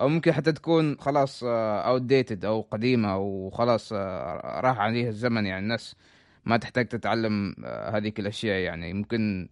أو 0.00 0.08
ممكن 0.08 0.32
حتى 0.32 0.52
تكون 0.52 0.96
خلاص 1.00 1.44
اوت 1.44 2.02
ديتد 2.02 2.44
أو 2.44 2.60
قديمة 2.70 3.12
أو 3.12 3.50
خلاص 3.50 3.92
آه، 3.92 4.60
راح 4.60 4.78
عليها 4.78 5.08
الزمن 5.08 5.46
يعني 5.46 5.62
الناس 5.62 5.96
ما 6.44 6.56
تحتاج 6.56 6.88
تتعلم 6.88 7.54
آه، 7.64 7.96
هذيك 7.96 8.20
الأشياء 8.20 8.58
يعني. 8.58 8.92
ممكن 8.92 9.48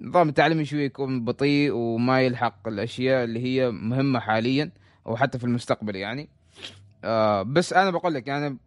نظام 0.00 0.28
التعليم 0.28 0.64
شوي 0.64 0.84
يكون 0.84 1.24
بطيء 1.24 1.72
وما 1.72 2.22
يلحق 2.22 2.68
الأشياء 2.68 3.24
اللي 3.24 3.40
هي 3.40 3.70
مهمة 3.70 4.20
حاليا 4.20 4.70
أو 5.06 5.16
حتى 5.16 5.38
في 5.38 5.44
المستقبل 5.44 5.96
يعني. 5.96 6.28
آه 7.06 7.42
بس 7.42 7.72
أنا 7.72 7.90
بقول 7.90 8.14
لك 8.14 8.28
يعني 8.28 8.58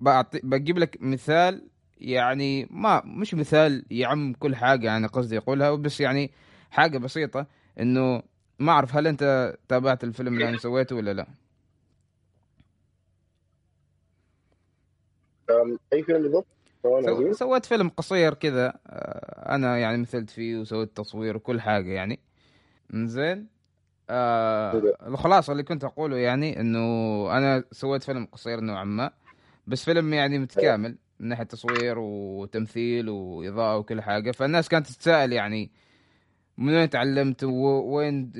بجيب 0.43 0.77
لك 0.77 0.97
مثال 1.01 1.69
يعني 1.97 2.67
ما 2.71 3.01
مش 3.05 3.33
مثال 3.33 3.85
يعم 3.91 4.33
كل 4.33 4.55
حاجة 4.55 4.85
يعني 4.85 5.07
قصدي 5.07 5.37
اقولها 5.37 5.71
بس 5.71 6.01
يعني 6.01 6.31
حاجة 6.71 6.97
بسيطة 6.97 7.45
إنه 7.79 8.23
ما 8.59 8.71
أعرف 8.71 8.95
هل 8.95 9.07
أنت 9.07 9.55
تابعت 9.67 10.03
الفيلم 10.03 10.33
اللي 10.33 10.49
أنا 10.49 10.57
سويته 10.67 10.95
ولا 10.95 11.13
لا؟ 11.13 11.27
أي 15.93 16.03
فيلم 16.03 16.21
بالضبط؟ 16.21 16.47
سو... 16.83 17.33
سويت 17.33 17.65
فيلم 17.65 17.89
قصير 17.89 18.33
كذا 18.33 18.73
آه، 18.87 19.55
أنا 19.55 19.77
يعني 19.77 19.97
مثلت 19.97 20.29
فيه 20.29 20.57
وسويت 20.57 20.97
تصوير 20.97 21.37
وكل 21.37 21.61
حاجة 21.61 21.89
يعني 21.91 22.19
زين 22.93 23.47
آه 24.09 24.81
الخلاصة 25.07 25.51
اللي 25.51 25.63
كنت 25.63 25.83
أقوله 25.83 26.17
يعني 26.17 26.59
إنه 26.59 26.79
أنا 27.37 27.63
سويت 27.71 28.03
فيلم 28.03 28.25
قصير 28.25 28.59
نوعا 28.59 28.83
ما 28.83 29.11
بس 29.67 29.85
فيلم 29.85 30.13
يعني 30.13 30.39
متكامل 30.39 30.97
من 31.19 31.27
ناحية 31.27 31.43
تصوير 31.43 31.99
وتمثيل 31.99 33.09
وإضاءة 33.09 33.77
وكل 33.77 34.01
حاجة. 34.01 34.31
فالناس 34.31 34.69
كانت 34.69 34.87
تتساءل 34.87 35.33
يعني 35.33 35.71
من 36.57 36.75
وين 36.75 36.89
تعلمت 36.89 37.43
وين 37.43 38.31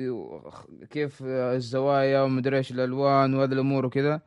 كيف 0.90 1.22
الزوايا 1.22 2.20
ومدري 2.22 2.56
إيش 2.56 2.70
الألوان 2.70 3.34
وهذه 3.34 3.52
الأمور 3.52 3.86
وكذا. 3.86 4.20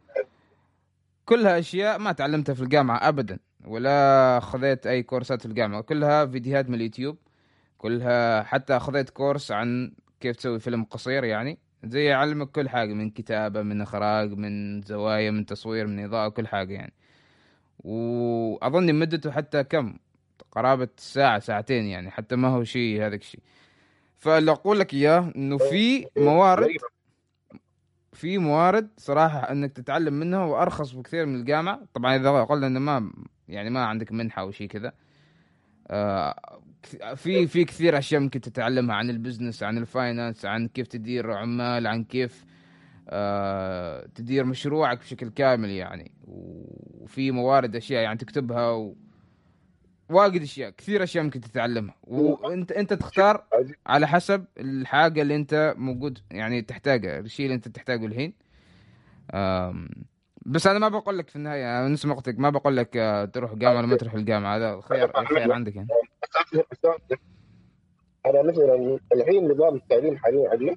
كلها 1.25 1.59
اشياء 1.59 1.99
ما 1.99 2.11
تعلمتها 2.11 2.53
في 2.53 2.61
الجامعة 2.61 3.07
ابدا 3.07 3.39
ولا 3.65 4.39
خذيت 4.39 4.87
أي 4.87 5.03
كورسات 5.03 5.41
في 5.41 5.45
الجامعة. 5.45 5.81
كلها 5.81 6.25
فيديوهات 6.25 6.69
من 6.69 6.75
اليوتيوب 6.75 7.17
كلها 7.77 8.43
حتى 8.43 8.79
خذيت 8.79 9.09
كورس 9.09 9.51
عن 9.51 9.91
كيف 10.23 10.35
تسوي 10.35 10.59
فيلم 10.59 10.83
قصير 10.83 11.23
يعني؟ 11.23 11.57
زي 11.83 12.03
يعلمك 12.05 12.51
كل 12.51 12.69
حاجة 12.69 12.93
من 12.93 13.09
كتابة 13.09 13.61
من 13.61 13.81
إخراج 13.81 14.33
من 14.33 14.81
زوايا 14.81 15.31
من 15.31 15.45
تصوير 15.45 15.87
من 15.87 16.03
إضاءة 16.03 16.29
كل 16.29 16.47
حاجة 16.47 16.73
يعني. 16.73 16.93
وأظن 17.79 18.95
مدته 18.95 19.31
حتى 19.31 19.63
كم؟ 19.63 19.97
قرابة 20.51 20.87
ساعة 20.97 21.39
ساعتين 21.39 21.85
يعني 21.85 22.11
حتى 22.11 22.35
ما 22.35 22.47
هو 22.47 22.63
شيء 22.63 23.05
هذاك 23.05 23.21
الشيء. 23.21 23.41
فاللي 24.17 24.51
أقول 24.51 24.79
لك 24.79 24.93
إياه 24.93 25.31
إنه 25.35 25.57
في 25.57 26.05
موارد 26.17 26.69
في 28.13 28.37
موارد 28.37 28.89
صراحة 28.97 29.51
إنك 29.51 29.71
تتعلم 29.71 30.13
منها 30.13 30.45
وأرخص 30.45 30.91
بكثير 30.91 31.25
من 31.25 31.35
الجامعة. 31.35 31.81
طبعا 31.93 32.15
إذا 32.15 32.43
قلنا 32.43 32.67
إنه 32.67 32.79
ما 32.79 33.11
يعني 33.47 33.69
ما 33.69 33.85
عندك 33.85 34.11
منحة 34.11 34.41
أو 34.41 34.51
شيء 34.51 34.67
كذا. 34.67 34.93
آه 35.87 36.61
في 37.15 37.47
في 37.47 37.65
كثير 37.65 37.97
أشياء 37.97 38.21
ممكن 38.21 38.41
تتعلمها 38.41 38.95
عن 38.95 39.09
ال 39.09 39.15
business 39.15 39.63
عن 39.63 39.77
ال 39.77 39.86
finance 39.86 40.45
عن 40.45 40.67
كيف 40.67 40.87
تدير 40.87 41.31
عمال 41.31 41.87
عن 41.87 42.03
كيف 42.03 42.45
آه 43.09 44.07
تدير 44.15 44.45
مشروعك 44.45 44.99
بشكل 44.99 45.29
كامل 45.29 45.69
يعني. 45.69 46.11
وفي 46.27 47.31
موارد 47.31 47.75
أشياء 47.75 48.03
يعني 48.03 48.17
تكتبها 48.17 48.71
و... 48.71 48.95
واجد 50.09 50.41
أشياء 50.41 50.69
كثير 50.69 51.03
أشياء 51.03 51.23
ممكن 51.23 51.41
تتعلمها. 51.41 51.95
وأنت 52.03 52.71
أنت 52.71 52.93
تختار 52.93 53.43
على 53.87 54.07
حسب 54.07 54.45
الحاجة 54.57 55.21
اللي 55.21 55.35
أنت 55.35 55.73
موجود 55.77 56.19
يعني 56.31 56.61
تحتاجها 56.61 57.19
الشيء 57.19 57.45
اللي 57.45 57.55
أنت 57.55 57.67
تحتاجه 57.67 58.05
الحين. 58.05 58.33
بس 60.45 60.67
أنا 60.67 60.79
ما 60.79 60.89
بقول 60.89 61.17
لك 61.17 61.29
في 61.29 61.35
النهاية 61.35 61.87
نفس 61.87 62.05
وقتك 62.05 62.39
ما 62.39 62.49
بقول 62.49 62.77
لك 62.77 62.97
آه، 62.97 63.25
تروح 63.25 63.53
جامعه 63.53 63.77
ولا 63.77 63.87
ما 63.87 63.95
تروح 63.95 64.13
الجامعة 64.13 64.57
هذا 64.57 64.81
خير 64.81 65.19
الخير 65.19 65.51
عندك 65.51 65.75
يعني. 65.75 65.87
أنا 68.25 68.41
مثلا 68.41 68.99
الحين 69.13 69.51
نظام 69.51 69.75
التعليم 69.75 70.17
حاليا 70.17 70.49
عندنا 70.49 70.75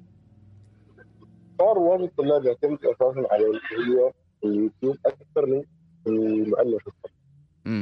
صار 1.59 1.79
واجد 1.79 2.03
الطلاب 2.03 2.45
يعتمد 2.45 2.85
أساسا 2.85 3.27
على 3.31 3.45
هي 3.45 4.11
اليوتيوب 4.43 4.97
أكثر 5.05 5.45
من 5.45 5.63
المعلم 6.07 6.77
في 6.77 6.87
الصف 6.87 7.11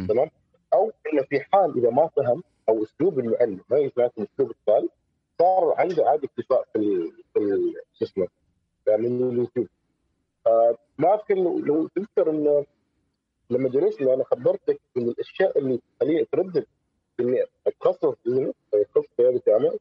تمام؟ 0.08 0.30
أو 0.74 0.92
إنه 1.14 1.24
في 1.30 1.40
حال 1.40 1.78
إذا 1.78 1.90
ما 1.90 2.08
فهم 2.08 2.44
أو 2.70 2.84
أسلوب 2.84 3.20
المعلم 3.20 3.60
ما 3.72 3.78
يتناسب 3.78 4.28
أسلوب 4.34 4.52
الطالب 4.52 4.90
صار 5.40 5.74
عنده 5.78 6.10
عادي 6.10 6.28
اكتفاء 6.28 6.66
في 6.74 7.12
شو 8.00 8.06
اسمه 8.06 8.28
من 8.88 9.30
اليوتيوب. 9.30 9.68
ما 10.98 11.14
اذكر 11.14 11.36
لو 11.36 11.88
تذكر 11.88 12.30
انه 12.30 12.66
لما 13.50 13.70
جلسنا 13.70 14.14
أنا 14.14 14.24
خبرتك 14.24 14.80
من 14.96 15.10
الأشياء 15.10 15.58
اللي 15.60 15.80
تخليني 16.00 16.26
تردد 16.32 16.66
إني 17.20 17.44
أتخصص 17.68 18.16
أتخصص 18.74 19.08
قياده 19.18 19.42
اعمال 19.54 19.80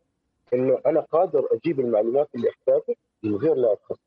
إنه 0.55 0.81
أنا 0.87 1.01
قادر 1.01 1.49
أجيب 1.53 1.81
المعلومات 1.81 2.29
اللي 2.35 2.49
أحتاجها 2.51 2.97
من 3.23 3.37
غير 3.37 3.55
لا 3.55 3.73
أتخصص. 3.73 4.01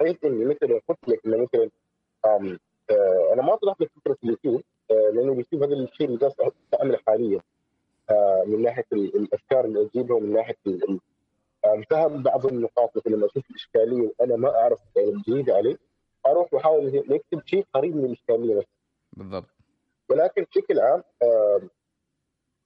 بحيث 0.00 0.24
إني 0.24 0.44
مثلا 0.44 0.80
قلت 0.88 1.08
لك 1.08 1.26
إنه 1.26 1.36
مثلا 1.36 1.70
آه 2.24 3.32
أنا 3.32 3.42
ما 3.42 3.56
طرحت 3.56 3.80
لك 3.80 3.90
فكرة 4.00 4.16
اليوتيوب 4.24 4.62
آه 4.90 5.10
لأنه 5.14 5.32
اليوتيوب 5.32 5.62
هذا 5.62 5.72
الشيء 5.74 6.06
اللي 6.06 6.18
جالس 6.18 6.34
أستعمله 6.40 6.98
حاليا 7.06 7.40
آه 8.10 8.44
من 8.46 8.62
ناحية 8.62 8.84
الأفكار 8.92 9.64
اللي 9.64 9.82
أجيبها 9.86 10.16
ومن 10.16 10.32
ناحية 10.32 10.56
فهم 11.90 12.22
بعض 12.22 12.46
النقاط 12.46 12.96
مثل 12.96 13.10
لما 13.10 13.26
أشوف 13.26 13.50
الإشكالية 13.50 14.12
وأنا 14.18 14.36
ما 14.36 14.54
أعرف 14.60 14.80
الجديد 14.96 15.50
عليه 15.50 15.78
أروح 16.26 16.54
واحاول 16.54 17.04
نكتب 17.08 17.42
شيء 17.46 17.66
قريب 17.74 17.96
من 17.96 18.04
الإشكالية 18.04 18.54
بس. 18.54 18.64
بالضبط. 19.12 19.48
ولكن 20.10 20.42
بشكل 20.42 20.80
عام 20.80 21.02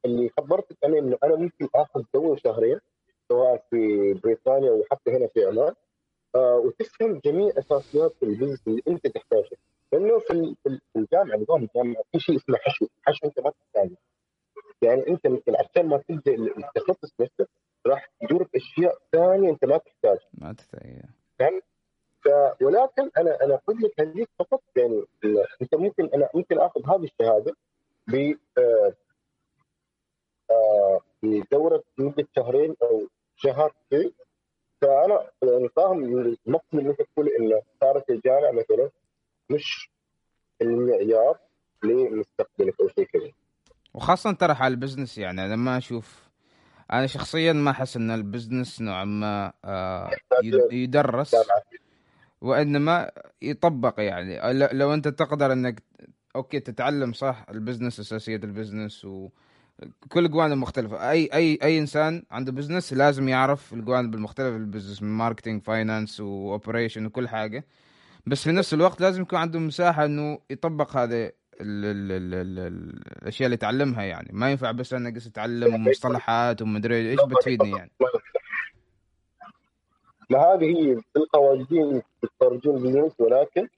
اللي 0.04 0.28
خبرتك 0.28 0.76
أنا 0.84 0.98
إنه 0.98 1.18
أنا 1.24 1.36
ممكن 1.36 1.68
آخذ 1.74 2.02
دوره 2.14 2.36
شهرين 2.36 2.80
سواء 3.28 3.64
في 3.70 4.12
بريطانيا 4.14 4.70
أو 4.70 4.82
حتى 4.90 5.10
هنا 5.10 5.26
في 5.26 5.44
عمان 5.44 5.74
آه، 6.36 6.56
وتفهم 6.56 7.20
جميع 7.24 7.52
أساسيات 7.58 8.14
البزنس 8.22 8.68
اللي 8.68 8.82
أنت 8.88 9.06
تحتاجه. 9.06 9.56
لأنه 9.92 10.18
في 10.18 10.54
الجامعة 10.96 11.36
نظام 11.36 11.62
الجامعة 11.62 12.02
في 12.12 12.18
شيء 12.20 12.36
اسمه 12.36 12.56
حشو، 12.56 12.86
حشو 13.02 13.26
أنت 13.26 13.40
ما 13.40 13.50
تحتاجه. 13.50 13.96
يعني 14.82 15.08
أنت 15.08 15.26
عشان 15.48 15.88
ما 15.88 15.96
تبدأ 16.08 16.34
التخصص 16.34 17.12
نفسه 17.20 17.46
راح 17.86 18.10
تدور 18.20 18.48
أشياء 18.56 18.98
ثانية 19.12 19.50
أنت 19.50 19.64
ما 19.64 19.78
تحتاج 19.78 20.18
ما 20.34 20.52
تحتاج 20.52 21.02
فهمت؟ 21.38 21.62
ف... 22.24 22.28
ولكن 22.62 23.10
أنا 23.18 23.44
أنا 23.44 23.54
أقول 23.54 23.76
لك 23.82 24.00
هذيك 24.00 24.28
فقط 24.38 24.62
يعني 24.76 25.04
أنت 25.62 25.74
ممكن 25.74 26.10
أنا 26.14 26.28
ممكن 26.34 26.58
آخذ 26.58 26.80
هذه 26.86 27.04
الشهادة 27.04 27.56
ب 28.08 28.34
شهرين 32.36 32.74
أو 32.82 33.08
شهر 33.36 33.72
كذي 33.90 34.14
فأنا 34.80 35.30
يعني 35.42 35.68
فاهم 35.68 36.04
المقصد 36.04 36.74
اللي 36.74 36.90
أنت 36.90 37.02
تقول 37.02 37.28
انه 37.28 37.62
صارت 37.80 38.10
الجامعة 38.10 38.50
مثلا 38.50 38.90
مش 39.50 39.90
المعيار 40.62 41.38
لمستقبلك 41.82 42.80
أو 42.80 42.88
شيء 42.88 43.04
كذا. 43.04 43.32
وخاصة 43.94 44.32
ترى 44.32 44.52
على 44.52 44.74
ال 44.74 44.79
business 44.79 45.18
يعني 45.18 45.44
أنا 45.44 45.56
ما 45.56 45.78
أشوف 45.78 46.25
أنا 46.92 47.06
شخصيا 47.06 47.52
ما 47.52 47.70
أحس 47.70 47.96
إن 47.96 48.10
ال 48.10 48.18
business 48.18 48.80
نوعا 48.80 49.04
ما 49.04 49.52
آه، 49.64 50.10
يد- 50.42 50.72
يدرس. 50.72 51.34
وإنما 52.40 53.10
يطبق 53.42 53.94
يعني. 53.98 54.52
لو 54.72 54.94
أنت 54.94 55.08
تقدر 55.08 55.52
إنك 55.52 55.82
okay 56.36 56.60
تتعلم 56.60 57.12
صح 57.12 57.46
ال 57.50 57.56
business 57.56 58.00
اساسيات 58.00 58.44
ال 58.44 58.51
business 58.51 59.04
وكل 59.04 60.24
الجوانب 60.24 60.52
المختلفة 60.52 61.10
أي 61.10 61.28
أي 61.34 61.58
أي 61.62 61.78
إنسان 61.78 62.22
عنده 62.30 62.52
business 62.52 62.92
لازم 62.92 63.28
يعرف 63.28 63.72
الجوانب 63.72 64.14
المختلفة 64.14 64.56
لل 64.58 64.67
business 64.67 65.02
من 65.02 65.08
marketing 65.08 65.62
finance 65.62 66.20
و 66.20 66.29
operation 66.29 67.06
وكل 67.06 67.28
حاجة. 67.28 67.64
بس 68.26 68.42
في 68.42 68.52
نفس 68.52 68.74
الوقت 68.74 69.00
لازم 69.00 69.22
يكون 69.22 69.38
عنده 69.38 69.58
مساحة 69.58 70.04
إنه 70.04 70.38
يطبق 70.50 70.96
هذه 70.96 71.30
ال 71.60 71.84
ال 71.84 72.12
ال 72.12 72.34
ال 72.34 72.58
ال 72.58 73.02
الأشياء 73.22 73.46
اللي 73.46 73.54
يتعلمها 73.54 74.04
يعني. 74.04 74.28
ما 74.32 74.50
ينفع 74.50 74.70
بس 74.70 74.92
أنا 74.92 75.14
قصة 75.14 75.30
اتعلم 75.30 75.84
مصطلحات 75.84 76.62
ومدري 76.62 77.10
إيش 77.10 77.20
بتفيدني 77.28 77.70
يعني. 77.70 77.90
ما 80.30 80.38
هذه 80.38 80.64
هي 80.64 81.00
القوانين 81.16 82.02
الترجمة 82.24 82.78
بالجنس 82.78 83.12
ولكن 83.18 83.68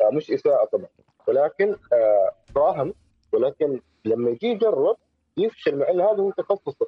آه، 0.00 0.10
مش 0.12 0.30
إساءة 0.30 0.68
طبعا. 0.72 0.86
ولكن 1.28 1.76
آه، 1.92 2.32
فاهم 2.54 2.94
ولكن 3.32 3.80
لما 4.04 4.30
يجي 4.30 4.46
يجرب 4.46 4.96
يفشل 5.36 5.78
مع 5.78 5.88
إن 5.90 6.00
هذا 6.00 6.16
هو 6.16 6.30
تخصصه 6.30 6.86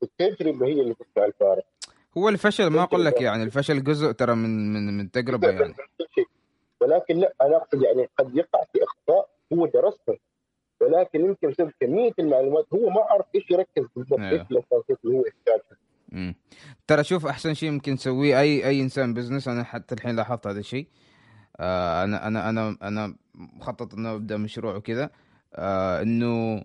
فالتجربه 0.00 0.66
هي 0.66 0.80
اللي 0.80 0.94
تصنع 0.94 1.24
الفارق. 1.24 1.64
هو 2.18 2.28
الفشل 2.28 2.66
ما 2.66 2.82
أقول 2.82 3.04
لك 3.04 3.20
يعني. 3.20 3.42
الفشل 3.42 3.84
جزء 3.84 4.12
ترى 4.12 4.34
من 4.34 4.72
من 4.72 4.98
من 4.98 5.10
تجربة 5.10 5.48
يعني. 5.48 5.74
ولكن 6.80 7.16
لا 7.16 7.34
أنا 7.42 7.56
أقصد 7.56 7.82
يعني 7.82 8.08
قد 8.18 8.36
يقع 8.36 8.64
في 8.72 8.84
إخطاء 8.84 9.28
هو 9.52 9.66
درسها 9.66 10.16
ولكن 10.80 11.20
يمكن 11.20 11.50
بسبب 11.50 11.72
كمية 11.80 12.12
المعلومات 12.18 12.66
هو 12.72 12.90
ما 12.90 13.00
عرف 13.00 13.26
إيش 13.34 13.50
يركز 13.50 13.84
بالضبط 13.96 14.20
أيوه. 14.20 14.32
إيش 14.32 14.50
الأساسيات 14.50 14.98
اللي 15.04 15.16
هو 15.16 15.24
يحتاجها. 15.26 15.78
ترى 16.86 17.04
شوف 17.04 17.26
أحسن 17.26 17.54
شيء 17.54 17.70
ممكن 17.70 17.96
تسويه 17.96 18.40
أي 18.40 18.66
أي 18.68 18.80
إنسان 18.80 19.14
بزنس 19.14 19.48
أنا 19.48 19.64
حتى 19.64 19.94
الحين 19.94 20.16
لاحظت 20.16 20.46
هذا 20.46 20.58
الشيء. 20.58 20.88
آه 21.56 22.04
أنا 22.04 22.26
أنا 22.26 22.48
أنا 22.48 22.76
أنا 22.82 23.16
مخطط 23.34 23.94
إنه 23.94 24.14
أبدأ 24.14 24.36
مشروع 24.36 24.76
وكذا. 24.76 25.10
آه 25.54 26.02
إنه 26.02 26.64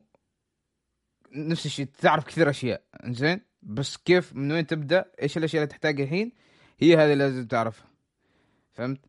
نفس 1.35 1.65
الشيء 1.65 1.85
تعرف 2.01 2.25
كثير 2.25 2.49
أشياء 2.49 2.81
زين 3.05 3.41
بس 3.61 3.97
كيف 3.97 4.35
من 4.35 4.51
وين 4.51 4.67
تبدأ؟ 4.67 5.11
إيش 5.21 5.37
الأشياء 5.37 5.63
اللي 5.63 5.71
تحتاجها 5.71 6.03
الحين؟ 6.03 6.31
هي 6.79 6.95
هذه 6.95 7.13
اللي 7.13 7.15
لازم 7.15 7.47
تعرفها. 7.47 7.87
فهمت؟ 8.71 8.99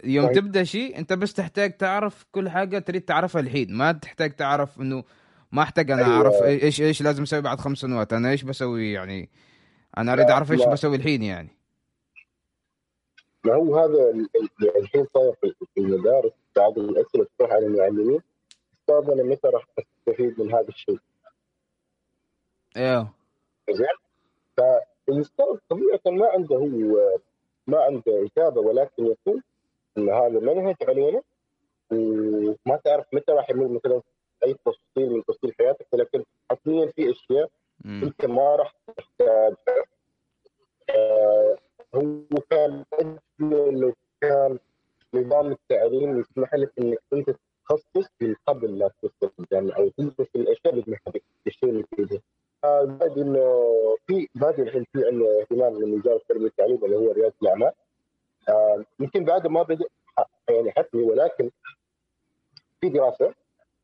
فيوم 0.00 0.26
طيب. 0.26 0.34
تبدأ 0.34 0.64
شيء 0.64 0.98
أنت 0.98 1.12
بس 1.12 1.32
تحتاج 1.34 1.76
تعرف 1.76 2.24
كل 2.32 2.48
حاجة 2.48 2.78
تريد 2.78 3.02
تعرفها 3.02 3.40
الحين 3.40 3.72
ما 3.72 3.92
تحتاج 3.92 4.36
تعرف 4.36 4.80
إنه 4.80 5.04
ما 5.52 5.62
أحتاج 5.62 5.90
أنا 5.90 6.04
أيوة. 6.04 6.16
أعرف 6.16 6.42
إيش 6.42 6.80
إيش 6.80 7.02
لازم 7.02 7.22
أسوي 7.22 7.40
بعد 7.40 7.58
خمس 7.60 7.78
سنوات 7.78 8.12
أنا 8.12 8.30
إيش 8.30 8.42
بسوي 8.42 8.92
يعني 8.92 9.28
أنا 9.98 10.12
أريد 10.12 10.30
أعرف 10.30 10.52
إيش. 10.52 10.64
بسوي 10.64 10.96
الحين 10.96 11.22
يعني 11.22 11.48
ما 13.44 13.54
هو 13.54 13.78
هذا 13.78 14.10
ال- 14.10 14.28
ال- 14.62 14.76
الحين 14.82 15.06
صاير 15.14 15.32
في 15.74 15.80
المدارس 15.80 16.32
بعض 16.56 16.78
الأسئلة 16.78 17.26
تروح 17.38 17.52
على 17.52 17.66
المعلمين 17.66 18.20
أستاذ 18.80 19.10
أنا 19.12 19.22
متى 19.22 19.48
راح 19.48 19.66
أستفيد 19.78 20.40
من 20.40 20.54
هذا 20.54 20.68
الشيء؟ 20.68 20.98
أيوه 22.76 23.10
زين 23.70 23.86
فالأستاذ 24.56 25.44
طبيعة 25.68 26.00
ما 26.06 26.26
عنده 26.34 26.56
هو 26.56 27.18
ما 27.66 27.78
عنده 27.78 28.26
إجابة 28.36 28.60
ولكن 28.60 29.06
يقول 29.06 29.42
هذا 29.98 30.40
منهج 30.40 30.76
علينا 30.88 31.22
وما 31.92 32.76
تعرف 32.84 33.06
متى 33.12 33.32
راح 33.32 33.50
يمر 33.50 33.68
مثلا 33.68 34.02
أي 34.46 34.54
تفصيل 34.64 35.10
من 35.10 35.24
تفصيل 35.24 35.52
حياتك 35.58 35.86
ولكن 35.92 36.24
حتميا 36.50 36.86
في 36.86 37.10
أشياء. 37.10 37.50
أنت 38.02 38.26
ما 38.26 38.56
راح 38.56 38.74
تحتاجها 38.96 39.56
آه، 40.90 41.56
هو 41.94 42.20
كان 42.50 42.84
لو 43.80 43.92
كان 44.20 44.58
نظام 45.14 45.52
التعليم 45.52 46.20
يسمح 46.20 46.54
لك 46.54 46.72
إنك 46.78 46.98
أنت 47.12 47.30
تتخصص 47.30 48.10
من 48.20 48.34
قبل 48.46 48.78
لا 48.78 48.90
تدخل 49.02 49.30
الجامعة 49.40 49.76
أو 49.76 49.88
تدرس 49.88 50.28
الأشياء 50.36 50.74
اللي 50.74 50.82
تناسبك 50.82 51.22
الشيء 51.46 51.70
اللي 51.70 51.82
تريده. 51.82 52.22
آه، 52.64 52.84
بعد 52.84 53.18
إنه 53.18 53.64
في 54.06 54.28
بعد 54.34 54.60
الحين 54.60 54.84
في 54.92 55.06
عندنا 55.06 55.40
اهتمام 55.40 55.72
من 55.74 55.98
وزارة 55.98 56.16
التربية 56.16 56.44
والتعليم 56.44 56.84
اللي 56.84 56.96
هو 56.96 57.12
رياده 57.12 57.34
الأعمال. 57.42 57.72
آه، 58.48 58.84
يمكن 59.00 59.24
بعد 59.24 59.46
ما 59.46 59.62
بدأ 59.62 59.84
ح- 60.18 60.26
يعني 60.48 60.70
حتمي 60.72 61.02
ولكن 61.02 61.50
في 62.80 62.88
دراسة 62.88 63.34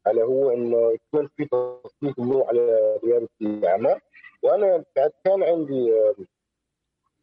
على 0.07 0.23
هو 0.23 0.51
إنه 0.51 0.93
يكون 0.93 1.29
في 1.37 1.45
تسليط 1.85 2.19
الضوء 2.21 2.47
على 2.47 2.97
رياده 3.05 3.29
الأعمال. 3.43 4.01
وأنا 4.43 4.85
بعد 4.97 5.11
كان 5.25 5.43
عندي 5.43 5.93
آه، 5.93 6.15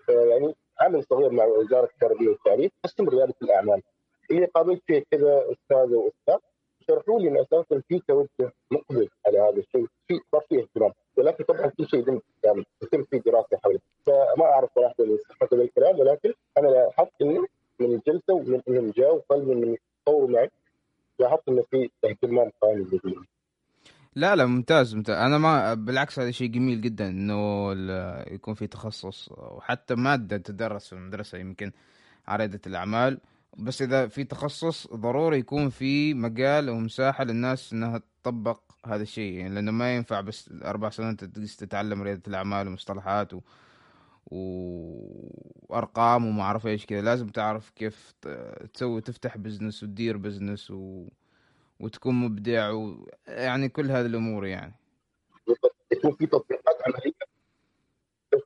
آه، 0.09 0.25
يعني 0.25 0.55
عمل 0.81 1.03
صغير 1.03 1.29
مع 1.29 1.45
وزارة 1.45 1.85
التربية 1.93 2.27
والتعليم 2.29 2.69
قسم 2.83 3.09
رياده 3.09 3.33
الأعمال. 3.41 3.81
اللي 4.31 4.45
قابلت 4.45 4.83
فيه 4.87 5.03
كذا 5.11 5.45
أستاذ 5.51 5.95
وأستاذ 5.95 6.37
شرحوا 6.87 7.19
لي 7.19 7.27
ان 7.29 7.37
أساسا 7.37 7.81
في 7.87 7.99
توجه 8.07 8.51
مقبل 8.71 9.09
على 9.27 9.39
هذا 9.39 9.57
الشيء 9.59 9.85
في 10.07 10.19
صار 10.31 10.41
في 10.49 10.59
اهتمام 10.61 10.91
ولكن 11.17 11.43
طبعا 11.43 11.67
كل 11.67 11.87
شيء 11.87 11.99
يتم 11.99 12.19
يعني 12.45 12.65
يتم 12.83 13.03
في 13.03 13.19
دراسة 13.19 13.57
حوله 13.63 13.79
فما 14.05 14.45
أعرف 14.45 14.69
صراحة 14.75 14.95
صحه 15.29 15.49
الكلام 15.53 15.99
ولكن 15.99 16.33
أنا 16.57 16.67
لاحظت 16.67 17.21
انه 17.21 17.47
من 17.79 17.93
الجلسه 17.95 18.33
ومن 18.33 18.61
إنهم 18.69 18.91
جاوا 18.91 19.15
وطلبوا 19.17 19.55
من 19.55 19.75
يطوروا 20.01 20.29
معي. 20.29 20.49
لاحظت 21.19 21.49
انه 21.49 21.61
في 21.61 21.89
اهتمام 22.05 22.51
قائم 22.61 22.83
بالدين. 22.83 23.25
لا 24.15 24.35
لا 24.35 24.45
ممتاز 24.45 24.95
ممتاز. 24.95 25.15
أنا 25.15 25.37
ما 25.37 25.73
بالعكس 25.73 26.19
هذا 26.19 26.31
شيء 26.31 26.47
جميل 26.47 26.81
جدا 26.81 27.07
إنه 27.07 27.71
يكون 28.33 28.53
في 28.53 28.67
تخصص 28.67 29.29
وحتى 29.31 29.95
مادة 29.95 30.37
تدرس 30.37 30.87
في 30.87 30.93
المدرسة 30.93 31.37
يمكن 31.37 31.71
على 32.27 32.45
رياده 32.45 32.61
الأعمال. 32.67 33.19
بس 33.57 33.81
إذا 33.81 34.07
في 34.07 34.23
تخصص 34.23 34.87
ضروري 34.87 35.37
يكون 35.37 35.69
في 35.69 36.13
مجال 36.13 36.69
ومساحه 36.69 37.23
للناس 37.23 37.73
إنها 37.73 38.01
تطبق 38.23 38.61
هذا 38.85 39.01
الشيء. 39.03 39.33
يعني 39.33 39.55
لأنه 39.55 39.71
ما 39.71 39.95
ينفع 39.95 40.21
بس 40.21 40.49
أربع 40.63 40.89
سنوات 40.89 41.23
تتعلم 41.23 42.01
ريادة 42.01 42.21
الأعمال 42.27 42.67
ومصطلحات 42.67 43.33
و... 43.33 43.41
وأرقام 45.69 46.25
وما 46.25 46.43
أعرف 46.43 46.67
إيش 46.67 46.85
كذا. 46.85 47.01
لازم 47.01 47.27
تعرف 47.27 47.69
كيف 47.69 48.13
تسوي 48.73 49.01
تفتح 49.01 49.37
business 49.37 49.83
وتدير 49.83 50.17
business 50.17 50.71
و... 50.71 51.07
وتكون 51.79 52.15
مبدع 52.15 52.71
و... 52.71 53.09
يعني 53.27 53.69
كل 53.69 53.91
هذه 53.91 54.05
الأمور 54.05 54.45
يعني. 54.45 54.73
يكون 55.91 56.11
في 56.11 56.25
تطبيقات 56.25 56.77
عملية 56.87 57.36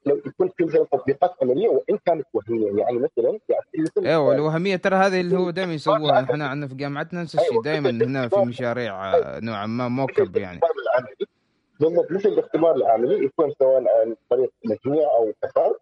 لو 0.05 0.15
يكون 0.25 0.49
في 0.57 0.63
مثلا 0.63 0.83
تطبيقات 0.91 1.35
عملية 1.41 1.69
وإن 1.69 1.97
كانت 2.05 2.25
وهمية 2.33 2.81
يعني 2.81 2.97
مثلا 2.97 3.39
يعني 3.49 4.09
أيوه 4.11 4.35
الوهميه 4.35 4.75
ترى 4.75 4.95
هذه 4.95 5.21
اللي 5.21 5.37
هو 5.37 5.49
دائما 5.49 5.73
يسووها. 5.73 6.23
إحنا 6.23 6.47
عندنا 6.47 6.67
في 6.67 6.75
جامعتنا 6.75 7.21
نفس 7.21 7.35
الشيء 7.35 7.61
دائما 7.61 7.89
هنا 7.89 8.27
في 8.27 8.39
مشاريع 8.39 9.15
آه، 9.15 9.39
نوعا 9.39 9.65
ما 9.65 9.87
موكب 9.87 10.37
يعني. 10.37 10.59
بالضبط 11.79 12.11
مثل 12.11 12.29
الاختبار 12.29 12.75
العملي 12.75 13.25
يكون 13.25 13.51
سواء 13.59 13.83
عن 14.01 14.15
طريق 14.29 14.51
مجموع 14.65 15.03
أو 15.17 15.33
تفاعل 15.41 15.75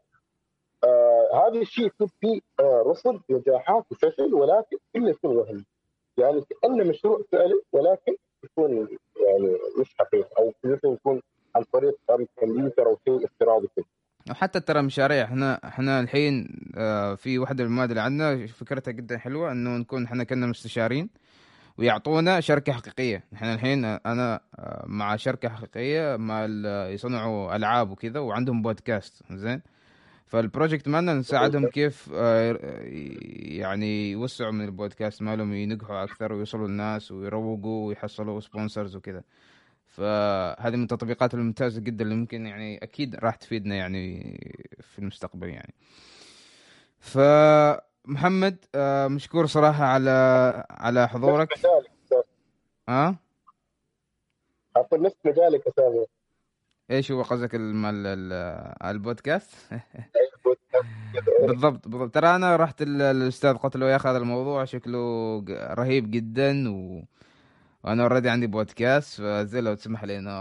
آه 0.83 1.47
هذا 1.47 1.61
الشيء 1.61 1.85
يكون 1.85 2.07
فيه 2.21 2.39
آه 2.59 2.83
رصد 2.85 3.21
نجاحات 3.29 3.83
وفشل 3.91 4.33
ولكن 4.33 4.77
كله 4.93 5.09
يكون 5.09 5.37
وهمي. 5.37 5.65
يعني 6.17 6.43
كانه 6.61 6.83
مشروع 6.83 7.21
فعلي 7.31 7.61
ولكن 7.71 8.15
يكون 8.43 8.87
يعني 9.27 9.57
مش 9.79 9.95
حقيقي 9.99 10.29
أو 10.39 10.53
مثلا 10.63 10.91
يكون 10.93 11.21
عن 11.55 11.63
طريق 11.63 11.97
كمبيوتر 12.37 12.85
أو 12.85 12.97
شيء 13.05 13.25
افتراضي 13.25 13.69
كده. 13.75 13.85
وحتى 14.29 14.59
ترى 14.59 14.81
مشاريع 14.81 15.23
إحنا 15.23 15.59
إحنا 15.67 15.99
الحين 15.99 16.47
آه، 16.75 17.15
في 17.15 17.39
واحدة 17.39 17.63
من 17.63 17.69
المواد 17.69 17.89
اللي 17.89 18.01
عندنا 18.01 18.47
فكرتها 18.47 18.91
جدا 18.91 19.17
حلوة 19.17 19.51
إنه 19.51 19.77
نكون 19.77 20.03
إحنا 20.03 20.23
كنا 20.23 20.47
مستشارين 20.47 21.09
ويعطونا 21.77 22.39
شركة 22.39 22.73
حقيقية. 22.73 23.23
إحنا 23.33 23.53
الحين 23.53 23.85
أنا 23.85 24.39
آه، 24.59 24.85
مع 24.87 25.15
شركة 25.15 25.49
حقيقية 25.49 26.15
مع 26.15 26.45
يصنعوا 26.89 27.55
ألعاب 27.55 27.91
وكذا 27.91 28.19
وعندهم 28.19 28.61
بودكاست 28.61 29.23
زين؟ 29.31 29.61
فالبروجكت 30.27 30.87
مالنا 30.87 31.13
نساعدهم 31.13 31.67
كيف 31.67 32.09
آه، 32.15 32.59
يعني 33.61 34.11
يوسعوا 34.11 34.51
من 34.51 34.65
البودكاست 34.65 35.21
مالهم 35.21 35.53
ينجحوا 35.53 36.03
أكثر 36.03 36.33
ويوصلوا 36.33 36.67
للناس 36.67 37.11
ويروقوا 37.11 37.87
ويحصلوا 37.87 38.39
sponsors 38.39 38.95
وكذا. 38.95 39.23
فهذه 39.89 40.75
من 40.75 40.83
التطبيقات 40.83 41.33
الممتازة 41.33 41.81
جدا 41.81 42.03
اللي 42.03 42.15
ممكن 42.15 42.45
يعني 42.45 42.77
أكيد 42.83 43.15
راح 43.15 43.35
تفيدنا 43.35 43.75
يعني 43.75 44.21
في 44.81 44.99
المستقبل 44.99 45.47
يعني. 45.49 45.73
فمحمد 46.99 48.65
آه، 48.75 49.07
مشكور 49.07 49.45
صراحة 49.45 49.83
على 49.85 50.09
على 50.69 51.07
حضورك. 51.07 51.49
ها؟ 52.89 53.15
عفوا 54.75 54.97
نفس 54.97 55.15
مجالك 55.25 55.67
يا 55.67 55.71
سامي 55.75 56.05
إيش 56.91 57.11
هو 57.11 57.21
قصدك 57.21 57.55
الم- 57.55 57.85
ال- 57.85 58.07
ال- 58.07 58.75
البودكاست؟ 58.89 59.55
بالضبط 61.47 61.87
بالضبط. 61.87 62.13
ترى 62.15 62.35
أنا 62.35 62.55
رحت 62.55 62.81
ال- 62.81 63.01
الأستاذ 63.01 63.53
قلت 63.53 63.77
له 63.77 63.89
يا 63.89 63.95
أخي 63.95 64.09
هذا 64.09 64.17
الموضوع 64.17 64.65
شكله 64.65 65.43
رهيب 65.49 66.11
جدا 66.11 66.69
و... 66.69 67.03
وأنا 67.83 68.03
already 68.03 68.29
عندي 68.29 68.47
بودكاست 68.47 69.21
فزي 69.21 69.61
لو 69.61 69.73
تسمح 69.73 70.03
لي 70.03 70.17
إنه 70.17 70.31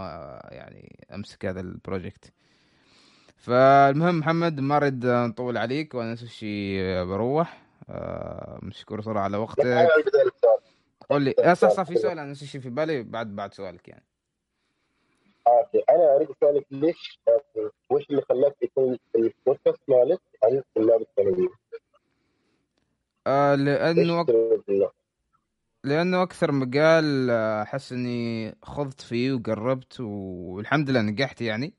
يعني 0.51 1.05
أمسك 1.13 1.45
هذا 1.45 1.61
ال 1.61 1.70
project 1.70 2.33
فالمهم 3.37 4.19
محمد 4.19 4.59
ما 4.59 4.77
أريد 4.77 5.05
نطول 5.05 5.57
عليك 5.57 5.95
وأنا 5.95 6.11
نفس 6.11 6.23
الشيء 6.23 7.03
بروح. 7.05 7.61
آه، 7.89 8.59
مشكور 8.63 9.01
صراحة 9.01 9.19
على 9.19 9.37
وقتك. 9.37 9.87
قول 11.09 11.21
لي. 11.21 11.33
آه، 11.39 11.53
صح 11.53 11.69
صح 11.69 11.83
في 11.83 11.95
سؤال 11.95 12.19
أنا 12.19 12.31
نفس 12.31 12.41
الشيء 12.41 12.61
في 12.61 12.69
بالي 12.69 13.03
بعد 13.03 13.35
بعد 13.35 13.53
سؤالك 13.53 13.87
يعني. 13.87 14.03
okay 15.47 15.83
أنا 15.89 16.15
أريد 16.15 16.29
أسألك 16.29 16.65
ليش 16.71 17.19
آه، 17.27 17.71
وش 17.89 18.09
اللي 18.09 18.21
خلاك 18.21 18.55
يكون 18.61 18.97
البودكاست 19.15 19.81
مالك 19.87 20.19
عن 20.43 20.61
طلاب 20.75 21.01
الثانويه؟ 21.01 21.49
آه 23.27 23.55
لأنه 23.55 24.25
إنه؟ 24.29 24.91
لأنه 25.83 26.23
أكثر 26.23 26.51
مجال 26.51 27.29
آه، 27.29 27.61
أحس 27.61 27.93
إني 27.93 28.55
خضت 28.63 29.01
فيه 29.01 29.33
وقربت 29.33 29.99
والحمد 29.99 30.89
لله 30.89 31.01
نجحت 31.01 31.41
يعني. 31.41 31.73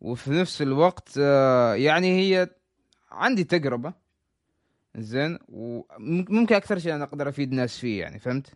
وفي 0.00 0.30
نفس 0.30 0.62
الوقت 0.62 1.08
آه، 1.18 1.74
يعني 1.74 2.20
هي 2.20 2.48
عندي 3.10 3.44
تجربة. 3.44 3.92
زين؟ 4.96 5.38
وممكن 5.48 6.54
أكثر 6.54 6.78
شيء 6.78 6.94
أنا 6.94 7.04
أقدر 7.04 7.28
أفيد 7.28 7.52
ناس 7.52 7.78
فيه 7.78 8.00
يعني 8.00 8.18
فهمت؟ 8.18 8.54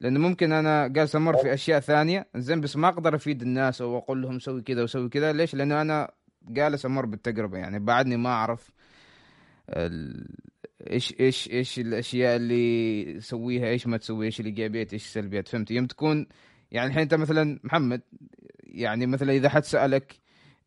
لأنه 0.00 0.20
ممكن 0.20 0.52
أنا 0.52 0.86
جالس 0.88 1.16
أمر 1.16 1.36
في 1.36 1.54
أشياء 1.54 1.80
ثانية 1.80 2.26
زين 2.36 2.60
بس 2.60 2.76
ما 2.76 2.88
أقدر 2.88 3.14
أفيد 3.14 3.42
الناس 3.42 3.82
أو 3.82 3.98
أقول 3.98 4.22
لهم 4.22 4.38
سوي 4.38 4.62
كذا 4.62 4.82
وسوي 4.82 5.08
كذا. 5.08 5.32
ليش؟ 5.32 5.54
لأنه 5.54 5.80
أنا 5.80 6.10
جالس 6.48 6.86
أمر 6.86 7.06
بالتجربة 7.06 7.58
يعني 7.58 7.78
بعدني 7.78 8.16
ما 8.16 8.28
أعرف. 8.30 8.70
إيش 10.90 11.20
إيش 11.20 11.50
إيش 11.50 11.78
الأشياء 11.78 12.36
اللي 12.36 13.14
تسويها 13.14 13.66
إيش 13.66 13.86
ما 13.86 13.96
تسوي 13.96 14.26
إيش 14.26 14.40
الايجابيات 14.40 14.92
إيش 14.92 15.04
السلبيات؟ 15.04 15.48
فهمت؟ 15.48 15.70
يوم 15.70 15.86
تكون 15.86 16.26
يعني 16.70 16.88
الحين 16.88 17.02
أنت 17.02 17.14
مثلا 17.14 17.60
محمد 17.64 18.00
يعني 18.64 19.06
مثلا 19.06 19.32
إذا 19.32 19.48
حد 19.48 19.64
سألك 19.64 20.20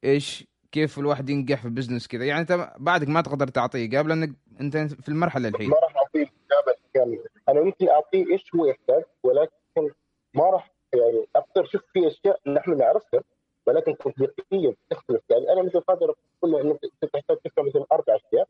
إيش 0.03 0.47
كيف 0.71 0.99
الواحد 0.99 1.29
ينجح 1.29 1.61
في 1.61 1.69
بزنس 1.69 2.07
كذا؟ 2.07 2.25
يعني 2.25 2.41
أنت 2.41 2.73
بعدك 2.79 3.07
ما 3.07 3.21
تقدر 3.21 3.47
تعطيه 3.47 3.97
قبل 3.97 4.11
إنك 4.11 4.29
أنت 4.61 4.77
في 4.77 5.09
المرحلة 5.09 5.47
الحين. 5.47 5.69
ما 5.69 5.77
راح 5.83 5.95
أعطيه 5.95 6.19
الاجابه 6.19 6.79
الكامله 6.85 7.23
أنا 7.49 7.61
ممكن 7.61 7.89
أعطيه 7.89 8.31
إيش 8.31 8.55
هو 8.55 8.65
يحتاج 8.65 9.03
ولكن 9.23 9.93
ما 10.33 10.43
راح 10.43 10.71
يعني 10.93 11.25
أكثر. 11.35 11.65
شوف 11.65 11.81
في 11.93 12.07
أشياء 12.07 12.39
نحن 12.47 12.77
نعرفها 12.77 13.21
ولكن 13.67 13.97
تطبيقيا 13.97 14.75
تختلف. 14.89 15.21
يعني 15.29 15.53
أنا 15.53 15.63
مثل 15.63 15.79
قادر 15.79 16.15
أقول 16.43 16.55
إنك 16.61 16.79
تحتاج 17.13 17.37
تفهم 17.37 17.67
مثلا 17.67 17.85
أربع 17.91 18.15
أشياء. 18.15 18.47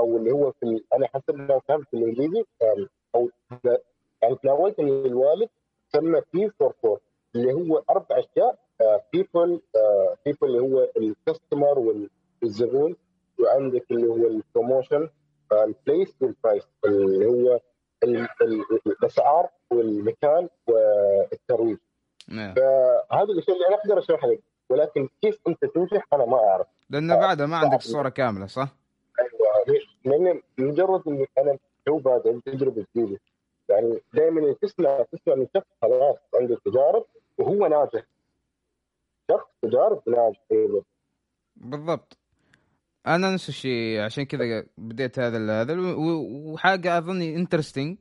أو 0.00 0.16
اللي 0.16 0.32
هو 0.32 0.50
في 0.52 0.62
ال- 0.66 0.84
أنا 0.94 1.06
حسب 1.14 1.34
ما 1.36 1.60
فهمت 1.68 1.86
في 1.90 1.96
الإنجليزي 1.96 2.44
أو 3.14 3.30
يعني 4.22 4.36
تناولت 4.42 4.80
من 4.80 5.06
الوالد 5.06 5.48
سمى 5.92 6.20
P 6.34 6.50
four 6.50 6.72
four 6.82 7.00
اللي 7.34 7.52
هو 7.52 7.82
أربع 7.90 8.18
أشياء 8.18 8.58
people 9.12 9.60
people 10.26 10.38
اللي 10.46 10.58
هو 10.60 10.88
ال 10.96 11.05
customer 11.05 11.78
والزبون 12.42 12.96
وعندك 13.40 13.84
اللي 13.90 14.06
هو 14.06 14.16
ال 14.26 14.34
promotion 14.34 15.08
ال 15.52 15.62
place 15.62 16.14
وال 16.22 16.33
price 16.33 16.62
اللي 16.84 17.26
هو 17.26 17.60
ال- 18.02 18.28
ال- 18.42 18.64
الأسعار 18.86 19.48
والمكان 19.70 20.48
والترويج 20.68 21.78
نعم. 22.28 22.54
فهذه 22.54 23.30
الأشياء 23.30 23.56
اللي 23.56 23.68
أنا 23.68 23.76
أقدر 23.76 23.98
أشرحها 23.98 24.30
لك 24.30 24.40
ولكن 24.70 25.08
كيف 25.22 25.38
أنت 25.48 25.64
تنجح 25.64 26.06
أنا 26.12 26.24
ما 26.24 26.36
أعرف 26.38 26.66
لأنه 26.90 27.16
بعدها 27.16 27.46
ما 27.46 27.56
عندك 27.56 27.78
الصورة 27.78 28.08
كاملة 28.08 28.46
صح؟ 28.46 28.68
لأن 30.04 30.40
مجرد 30.58 31.08
إني 31.08 31.26
أنا 31.38 31.58
تو 31.86 31.98
بادئ 31.98 32.40
تجربه 32.40 32.86
جديدة. 32.96 33.20
يعني 33.68 34.00
دائما 34.14 34.52
تسمع 34.62 35.02
تسمع 35.12 35.34
من 35.34 35.46
شخص 35.56 35.66
خلاص 35.82 36.16
عنده 36.34 36.58
تجارب 36.64 37.04
وهو 37.38 37.66
ناجح. 37.66 38.04
شخص 39.30 39.46
تجارب 39.62 40.02
ناجح. 40.06 40.40
أيضا 40.52 40.82
بالضبط. 41.56 42.18
أنا 43.06 43.34
نفس 43.34 43.48
الشيء 43.48 44.00
عشان 44.00 44.24
كذا 44.24 44.66
بديت 44.78 45.18
هذا 45.18 45.62
هذا 45.62 45.76
وحاجة 46.52 46.98
أظني 46.98 47.36
انترستنج 47.36 47.96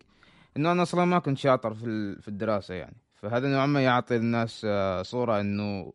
إنه 0.57 0.71
أنا 0.71 0.81
أصلا 0.81 1.05
ما 1.05 1.19
كنت 1.19 1.37
شاطر 1.37 1.73
في 1.73 2.15
في 2.21 2.27
الدراسة 2.27 2.73
يعني. 2.73 2.97
فهذا 3.15 3.47
نوعا 3.47 3.65
ما 3.65 3.83
يعطي 3.83 4.15
الناس 4.15 4.65
آه، 4.65 5.01
صورة 5.01 5.39
إنه 5.39 5.93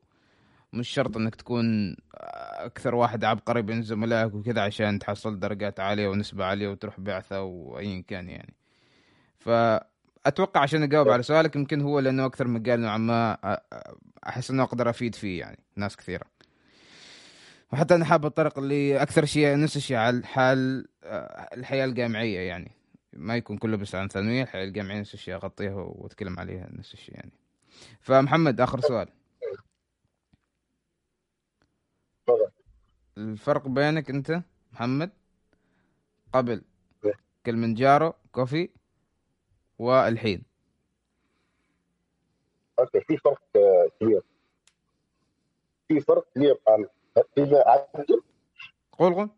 مش 0.74 0.88
شرط 0.88 1.16
إنك 1.16 1.34
تكون 1.34 1.90
آه، 1.90 2.66
أكثر 2.66 2.94
واحد 2.94 3.24
عبقري 3.24 3.62
بين 3.62 3.82
زملائك 3.82 4.34
وكذا 4.34 4.60
عشان 4.60 4.98
تحصل 4.98 5.38
درجات 5.38 5.80
عالية 5.80 6.08
ونسبة 6.08 6.44
عالية 6.44 6.68
وتروح 6.68 7.00
بعثة 7.00 7.42
وايا 7.42 8.04
كان 8.08 8.28
يعني. 8.28 8.54
فأتوقع 9.38 10.60
عشان 10.60 10.82
أجاوب 10.82 11.08
على 11.08 11.22
سؤالك 11.22 11.56
يمكن 11.56 11.80
هو 11.80 12.00
لأنه 12.00 12.26
أكثر 12.26 12.48
مجال 12.48 12.80
نوعا 12.80 12.98
ما 12.98 13.38
آه، 13.44 13.62
آه، 13.72 13.96
أحس 14.28 14.50
إنه 14.50 14.62
أقدر 14.62 14.90
أفيد 14.90 15.14
فيه 15.14 15.40
يعني 15.40 15.58
ناس 15.76 15.96
كثيرة. 15.96 16.24
وحتى 17.72 17.94
أنا 17.94 18.04
حاب 18.04 18.26
الطرق 18.26 18.58
اللي 18.58 19.02
أكثر 19.02 19.24
شيء 19.24 19.58
نفس 19.58 19.76
الشيء 19.76 19.96
على 19.96 20.26
حال 20.26 20.88
الحياة 21.56 21.84
الجامعية 21.84 22.38
يعني. 22.40 22.70
ما 23.16 23.36
يكون 23.36 23.58
كله 23.58 23.76
بس 23.76 23.94
عن 23.94 24.08
ثانوية 24.08 24.42
الحياة 24.42 24.64
الجامعية 24.64 25.00
نفس 25.00 25.14
الشيء 25.14 25.34
أغطيها 25.34 25.74
وأتكلم 25.74 26.38
عليها 26.38 26.68
نفس 26.72 26.94
الشيء 26.94 27.14
يعني. 27.14 27.32
فمحمد 28.00 28.60
آخر 28.60 28.80
سؤال. 28.80 29.08
الفرق 33.18 33.68
بينك 33.68 34.10
انت 34.10 34.42
محمد 34.72 35.10
قبل. 36.32 36.62
كلمنجارو 37.46 38.12
كوفي 38.32 38.68
والحين. 39.78 40.42
أوكي 42.78 43.00
في 43.00 43.16
فرق 43.16 43.42
كبير. 44.00 44.22
في 45.88 46.00
فرق 46.00 46.26
كبير. 46.34 46.58
عن 46.68 46.88
إذا 47.38 47.64
عدل 47.66 48.22
قول 48.92 49.14
قول. 49.14 49.30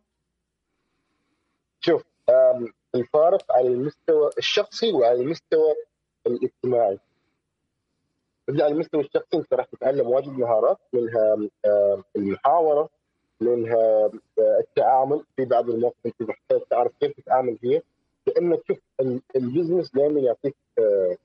شوف 1.80 2.04
الفارق 2.94 3.52
على 3.52 3.68
المستوى 3.68 4.30
الشخصي 4.38 4.92
وعلى 4.92 5.20
المستوى 5.20 5.74
الاجتماعي. 6.26 6.98
على 8.48 8.66
المستوى 8.66 9.00
الشخصي 9.00 9.36
أنت 9.36 9.54
راح 9.54 9.66
تتعلم 9.66 10.06
واجد 10.06 10.28
مهارات 10.28 10.78
منها 10.92 11.48
المحاورة 12.16 12.95
منها 13.40 14.10
التعامل 14.60 15.24
في 15.36 15.44
بعض 15.44 15.70
المواقف 15.70 15.96
أنت 16.06 16.22
محتاج 16.22 16.60
تعرف 16.70 16.92
كيف 17.00 17.12
تتعامل 17.20 17.58
فيها 17.58 17.82
لانك 18.26 18.62
شوف 18.68 18.78
ال- 19.00 19.20
البزنس 19.36 19.92
دائما 19.94 20.20
يعطيك 20.20 20.56
آه، 20.78 21.16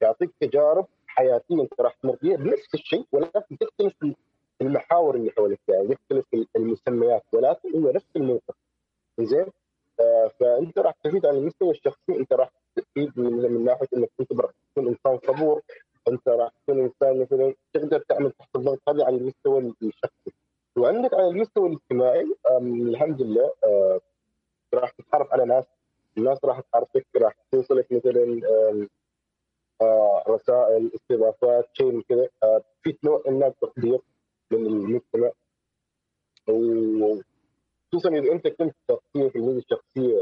يعطيك 0.00 0.30
تجارب 0.40 0.86
حياتية 1.06 1.62
أنت 1.62 1.80
راح 1.80 1.94
تمر 2.02 2.16
فيها 2.16 2.36
بنفس 2.36 2.74
الشيء 2.74 3.04
ولكن 3.12 3.58
تختلف 3.58 3.94
المحاور 4.60 5.14
اللي 5.14 5.30
حولك 5.30 5.60
يعني 5.68 5.92
يختلف 5.92 6.46
المسميات 6.56 7.22
ولكن 7.32 7.84
هو 7.84 7.90
نفس 7.90 8.06
الموقف. 8.16 8.54
زين 9.20 9.46
آه، 10.00 10.30
فأنت 10.40 10.78
راح 10.78 10.94
تستفيد 10.94 11.26
على 11.26 11.38
المستوى 11.38 11.70
الشخصي 11.70 12.12
أنت 12.16 12.32
راح 12.32 12.50
تستفيد 12.76 13.12
من, 13.18 13.32
من 13.32 13.64
ناحية 13.64 13.86
إنك 13.96 14.10
أنت 14.20 14.32
راح 14.40 14.50
تكون 14.72 14.88
إنسان 14.88 15.18
صبور 15.34 15.62
أنت 16.08 16.28
راح 16.28 16.52
تكون 16.62 16.80
إنسان 16.80 17.20
مثلا 17.20 17.54
تقدر 17.72 17.98
تعمل 18.08 18.30
تحت 18.32 18.56
الضغط 18.56 18.78
هذا 18.88 19.04
على 19.04 19.16
المستوى 19.16 19.72
الشخصي. 19.82 20.32
وعندك 20.78 21.14
على 21.14 21.28
المستوى 21.28 21.68
الاجتماعي 21.68 22.26
الحمد 22.60 23.22
لله 23.22 23.52
آه، 23.64 24.00
راح 24.74 24.90
تتعرف 24.90 25.32
على 25.32 25.44
ناس 25.44 25.64
الناس 26.18 26.44
راح 26.44 26.60
تعرفك 26.72 27.06
راح 27.16 27.34
توصلك 27.52 27.92
مثلا 27.92 28.40
آه، 29.82 30.24
رسائل 30.28 30.90
استضافات 30.94 31.68
شيء 31.72 31.92
من 31.92 32.02
كذا. 32.02 32.28
آه، 32.42 32.62
في 32.82 32.96
نوع 33.04 33.22
من 33.26 33.42
التقدير 33.44 34.00
من 34.50 34.66
المجتمع. 34.66 35.30
وخصوصا 36.48 38.08
إذا 38.08 38.32
أنت 38.32 38.48
كنت 38.48 38.74
شخصيه 38.90 39.28
في 39.28 39.36
الميزه 39.36 39.58
الشخصيه 39.58 40.18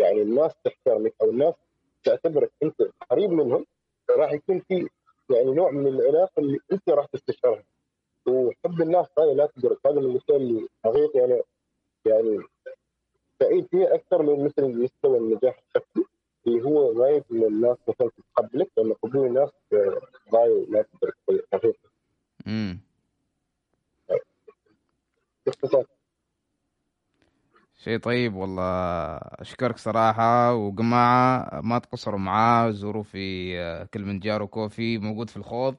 يعني 0.00 0.22
الناس 0.22 0.52
تحترمك 0.64 1.14
أو 1.22 1.30
الناس 1.30 1.54
تعتبرك 2.04 2.50
أنت 2.62 2.82
قريب 3.10 3.30
منهم 3.30 3.66
راح 4.10 4.32
يكون 4.32 4.60
في 4.60 4.88
يعني 5.30 5.52
نوع 5.54 5.70
من 5.70 5.86
العلاقة 5.86 6.40
اللي 6.40 6.58
أنت 6.72 6.88
راح 6.90 7.06
تستشعرها. 7.06 7.64
وحب 8.28 8.82
الناس 8.82 9.06
هاي 9.18 9.34
لا 9.34 9.46
تدرك 9.46 9.86
هذا 9.86 10.00
من 10.00 10.10
الاشياء 10.10 10.36
اللي 10.36 10.68
حقيقي 10.84 11.24
أنا 11.24 11.42
يعني 12.06 12.38
سعيد 13.42 13.66
فيها 13.70 13.94
أكثر 13.94 14.22
من 14.22 14.44
مثل 14.44 14.82
مستوى 14.82 15.18
النجاح 15.18 15.58
الشخصي 15.68 16.04
اللي 16.46 16.62
هو 16.64 16.92
غاية 17.02 17.24
من 17.30 17.44
الناس 17.44 17.76
مثلا 17.88 18.10
تتقبلك 18.10 18.70
لأن 18.76 18.92
قبول 18.92 19.26
الناس 19.26 19.50
آه، 19.72 20.00
غايه 20.34 20.66
لا 20.68 20.82
تدرك 20.82 21.44
حقيقي 21.52 21.88
امم 22.46 22.80
باختصار 25.46 25.84
شيء 27.78 27.98
طيب 27.98 28.34
والله 28.34 29.16
أشكرك 29.16 29.78
صراحة. 29.78 30.54
وجماعة 30.54 31.60
ما 31.60 31.78
تقصروا 31.78 32.18
معاه 32.18 32.70
زوروا 32.70 33.02
في 33.02 33.58
آه، 33.60 33.84
كلمنجارو 33.84 34.46
كوفي 34.46 34.98
موجود 34.98 35.30
في 35.30 35.36
الخوض. 35.36 35.76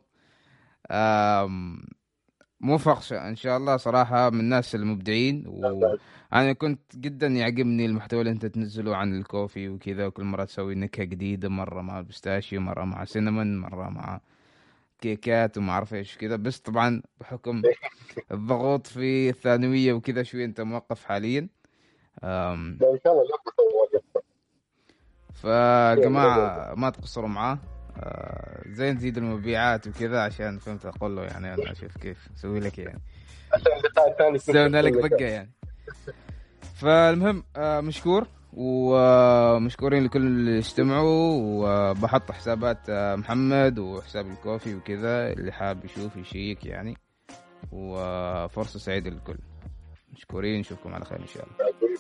موفق 2.60 3.14
إن 3.14 3.36
شاء 3.36 3.58
الله 3.58 3.78
صراحة 3.78 4.30
من 4.30 4.40
الناس 4.40 4.76
المبدعين 4.76 5.44
وأنا 5.48 6.54
كنت 6.54 6.96
جدا 6.96 7.28
يعجبني 7.28 7.86
المحتوى 7.86 8.20
اللي 8.20 8.32
أنت 8.32 8.46
تنزله 8.46 8.96
عن 8.96 9.18
ال 9.18 9.25
coffee 9.25 9.70
وكذا 9.70 10.06
وكل 10.06 10.24
مرة 10.24 10.44
تسوي 10.44 10.76
نكهة 10.76 11.04
جديدة 11.04 11.50
مرة 11.50 11.82
مع 11.82 12.00
ال 12.00 12.06
pistachio 12.06 12.62
مرة 12.62 12.84
مع 12.84 13.06
cinnamon 13.06 13.60
مرة 13.60 13.90
مع 13.90 14.22
كيكات 15.02 15.58
وما 15.58 15.72
أعرف 15.72 15.94
إيش 15.94 16.18
كذا. 16.18 16.36
بس 16.36 16.60
طبعا 16.60 17.02
بحكم 17.20 17.62
الضغوط 18.32 18.88
في 18.88 19.30
الثانوية 19.30 19.94
وكذا 19.94 20.24
شوي 20.24 20.46
أنت 20.46 20.62
موقف 20.62 21.06
حاليا. 21.06 21.48
إن 22.24 23.00
شاء 23.04 23.14
الله 23.14 23.24
فجماعة 25.34 26.74
ما 26.76 26.90
تقصروا 26.90 27.30
معاه. 27.30 27.60
آه، 28.00 28.62
زي 28.68 28.92
نزيد 28.92 29.18
المبيعات 29.18 29.88
وكذا 29.88 30.22
عشان 30.22 30.58
فهمت 30.58 30.86
أقول 30.86 31.16
له 31.16 31.24
يعني 31.24 31.54
أنا 31.54 31.72
أشوف 31.72 31.98
كيف 31.98 32.28
أسوي 32.36 32.60
لك 32.60 32.78
يعني. 32.80 33.02
عشان 33.54 33.72
اللقاء 33.78 34.12
الثاني 34.12 34.38
سوينا 34.38 34.82
لك 34.82 34.94
ضقة 34.94 35.26
يعني. 35.26 35.52
فالمهم 36.76 37.44
آه، 37.56 37.82
مشكور 37.82 38.28
ومشكورين 38.54 40.04
لكل 40.04 40.22
اللي 40.26 40.60
استمعوا 40.60 41.38
وبحط 41.42 42.32
حسابات 42.32 42.90
آه، 42.90 43.16
محمد 43.16 43.80
وحساب 43.80 44.28
الكوفي 44.28 44.76
وكذا 44.76 45.34
اللي 45.34 45.52
حاب 45.52 45.86
يشوف 45.86 46.16
يشيك 46.16 46.66
يعني. 46.66 46.98
وفرصة 47.72 48.80
سعيدة 48.80 49.10
للكل. 49.10 49.38
مشكورين 50.14 50.60
نشوفكم 50.60 50.94
على 50.94 51.06
خير 51.06 51.20
إن 51.20 51.28
شاء 51.28 51.44
الله. 51.46 51.97